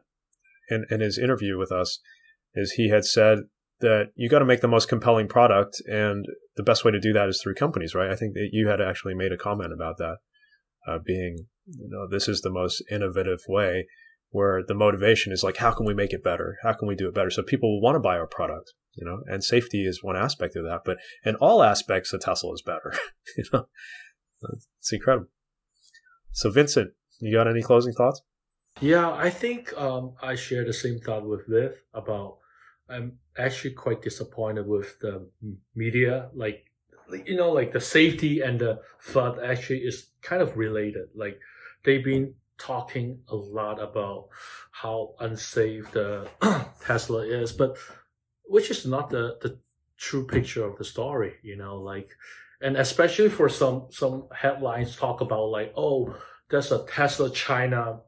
[0.68, 2.00] in, in his interview with us
[2.54, 3.40] is he had said
[3.80, 6.24] that you got to make the most compelling product, and
[6.56, 8.10] the best way to do that is through companies, right?
[8.10, 10.16] I think that you had actually made a comment about that,
[10.86, 13.86] uh, being you know this is the most innovative way,
[14.30, 17.08] where the motivation is like how can we make it better, how can we do
[17.08, 20.02] it better, so people will want to buy our product, you know, and safety is
[20.02, 22.92] one aspect of that, but in all aspects, the Tesla is better,
[23.36, 23.66] you know,
[24.78, 25.28] it's incredible.
[26.32, 28.22] So Vincent, you got any closing thoughts?
[28.80, 32.38] Yeah, I think um, I share the same thought with Viv about
[32.88, 35.28] I'm actually quite disappointed with the
[35.74, 36.28] media.
[36.34, 36.64] Like,
[37.24, 41.08] you know, like the safety and the flood actually is kind of related.
[41.14, 41.38] Like,
[41.84, 44.28] they've been talking a lot about
[44.70, 46.28] how unsafe the
[46.80, 47.76] Tesla is, but
[48.46, 49.58] which is not the, the
[49.98, 52.10] true picture of the story, you know, like,
[52.60, 56.16] and especially for some, some headlines talk about like, oh,
[56.50, 58.00] there's a Tesla China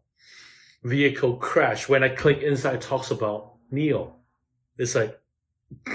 [0.82, 1.88] vehicle crash.
[1.88, 4.15] When I click inside, talks about NIO
[4.78, 5.20] it's like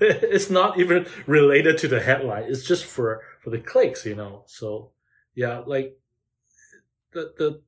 [0.00, 2.44] it's not even related to the headline.
[2.44, 4.44] It's just for for the clicks, you know.
[4.46, 4.92] So
[5.34, 5.98] yeah, like
[7.12, 7.60] the the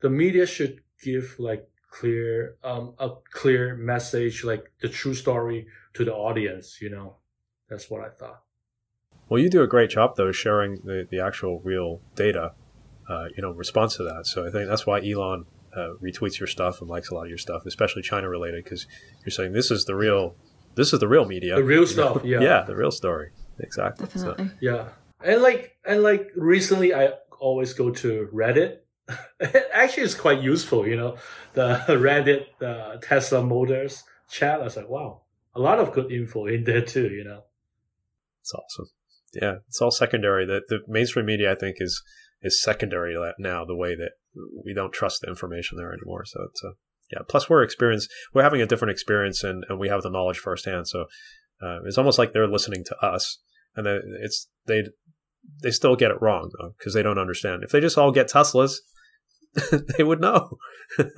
[0.00, 6.04] the media should give like clear um a clear message, like the true story to
[6.04, 6.80] the audience.
[6.80, 7.16] You know,
[7.68, 8.42] that's what I thought.
[9.28, 12.52] Well, you do a great job though sharing the the actual real data.
[13.08, 14.26] Uh, you know, response to that.
[14.26, 17.28] So I think that's why Elon uh, retweets your stuff and likes a lot of
[17.28, 18.86] your stuff, especially China related, because
[19.24, 20.34] you're saying this is the real,
[20.74, 22.22] this is the real media, the real stuff.
[22.24, 23.30] Yeah, yeah, the real story.
[23.60, 24.06] Exactly.
[24.06, 24.46] Definitely.
[24.46, 24.54] So.
[24.60, 24.88] Yeah,
[25.22, 28.78] and like and like recently, I always go to Reddit.
[29.72, 30.86] Actually, it's quite useful.
[30.86, 31.16] You know,
[31.52, 34.60] the Reddit the Tesla Motors chat.
[34.60, 35.22] I was like, wow,
[35.54, 37.08] a lot of good info in there too.
[37.08, 37.44] You know,
[38.40, 38.86] it's awesome.
[39.34, 40.46] Yeah, it's all secondary.
[40.46, 42.02] The the mainstream media, I think, is
[42.42, 43.64] is secondary now.
[43.64, 44.12] The way that
[44.64, 46.24] we don't trust the information there anymore.
[46.24, 46.72] So it's a
[47.12, 47.20] yeah.
[47.28, 48.10] Plus, we're experienced.
[48.34, 50.88] We're having a different experience, and, and we have the knowledge firsthand.
[50.88, 51.06] So
[51.62, 53.38] uh, it's almost like they're listening to us,
[53.74, 54.82] and then it's they
[55.62, 57.62] they still get it wrong though because they don't understand.
[57.62, 58.74] If they just all get Teslas,
[59.96, 60.58] they would know.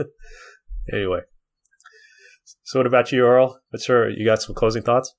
[0.92, 1.20] anyway,
[2.62, 3.60] so what about you, Earl?
[3.70, 5.14] What's your you got some closing thoughts?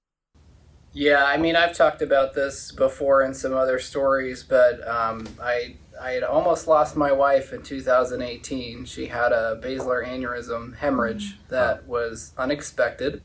[0.92, 5.76] Yeah, I mean, I've talked about this before in some other stories, but um, I
[6.02, 8.86] I had almost lost my wife in 2018.
[8.86, 13.22] She had a basilar aneurysm hemorrhage that was unexpected.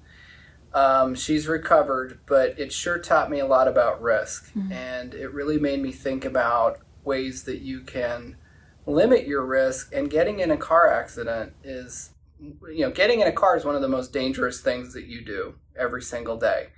[0.72, 4.72] Um, she's recovered, but it sure taught me a lot about risk, mm-hmm.
[4.72, 8.36] and it really made me think about ways that you can
[8.84, 9.94] limit your risk.
[9.94, 12.10] And getting in a car accident is,
[12.40, 15.24] you know, getting in a car is one of the most dangerous things that you
[15.24, 16.68] do every single day.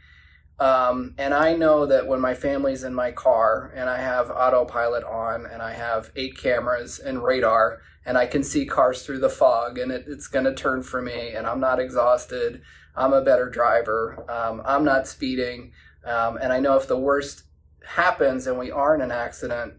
[0.59, 5.05] Um, and I know that when my family's in my car and I have autopilot
[5.05, 9.29] on and I have eight cameras and radar and I can see cars through the
[9.29, 12.63] fog and it, it's going to turn for me and I'm not exhausted,
[12.95, 15.73] I'm a better driver, um, I'm not speeding.
[16.05, 17.43] Um, and I know if the worst
[17.85, 19.75] happens and we are in an accident,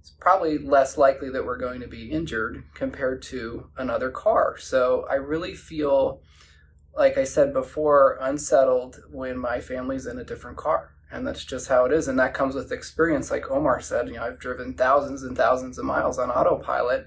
[0.00, 4.56] it's probably less likely that we're going to be injured compared to another car.
[4.56, 6.22] So I really feel
[6.96, 10.90] like I said before, unsettled when my family's in a different car.
[11.10, 12.08] And that's just how it is.
[12.08, 13.30] And that comes with experience.
[13.30, 17.06] Like Omar said, you know, I've driven thousands and thousands of miles on autopilot.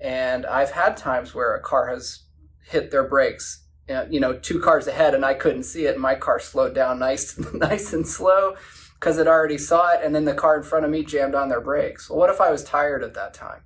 [0.00, 2.24] And I've had times where a car has
[2.64, 5.94] hit their brakes, uh, you know, two cars ahead and I couldn't see it.
[5.94, 8.56] And my car slowed down nice, nice and slow
[8.94, 10.00] because it already saw it.
[10.04, 12.08] And then the car in front of me jammed on their brakes.
[12.08, 13.62] Well, what if I was tired at that time?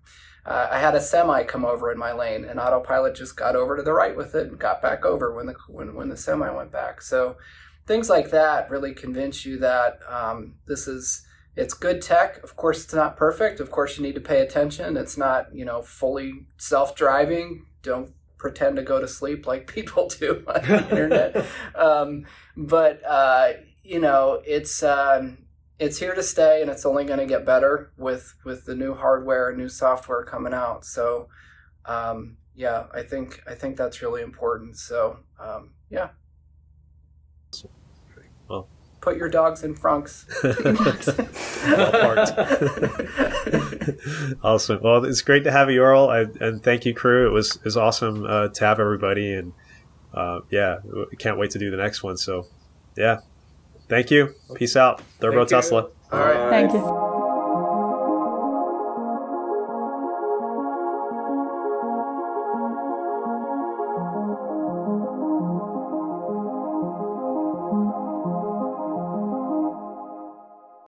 [0.46, 3.76] Uh, I had a semi come over in my lane, and autopilot just got over
[3.76, 6.50] to the right with it and got back over when the when, when the semi
[6.50, 7.00] went back.
[7.00, 7.36] So
[7.86, 11.24] things like that really convince you that um, this is
[11.56, 12.42] it's good tech.
[12.42, 13.60] Of course, it's not perfect.
[13.60, 14.96] Of course, you need to pay attention.
[14.96, 17.64] It's not you know fully self driving.
[17.82, 21.46] Don't pretend to go to sleep like people do on the internet.
[21.74, 22.26] Um,
[22.56, 25.38] but uh, you know, it's um,
[25.78, 28.94] it's here to stay and it's only going to get better with with the new
[28.94, 30.84] hardware and new software coming out.
[30.84, 31.28] So
[31.86, 34.76] um, yeah i think i think that's really important.
[34.76, 36.10] So um, yeah.
[38.48, 38.68] Well.
[39.00, 40.24] Put your dogs in frunks
[44.42, 44.80] awesome.
[44.82, 47.26] Well it's great to have you earl I, and thank you crew.
[47.26, 49.52] It was it was awesome uh, to have everybody and
[50.14, 50.78] uh, yeah
[51.18, 52.16] can't wait to do the next one.
[52.16, 52.46] So
[52.96, 53.18] yeah
[53.88, 54.34] Thank you.
[54.54, 55.02] Peace out.
[55.20, 55.56] Turbo Thank you.
[55.56, 55.88] Tesla.
[56.12, 56.50] All right.
[56.50, 57.03] Thank you.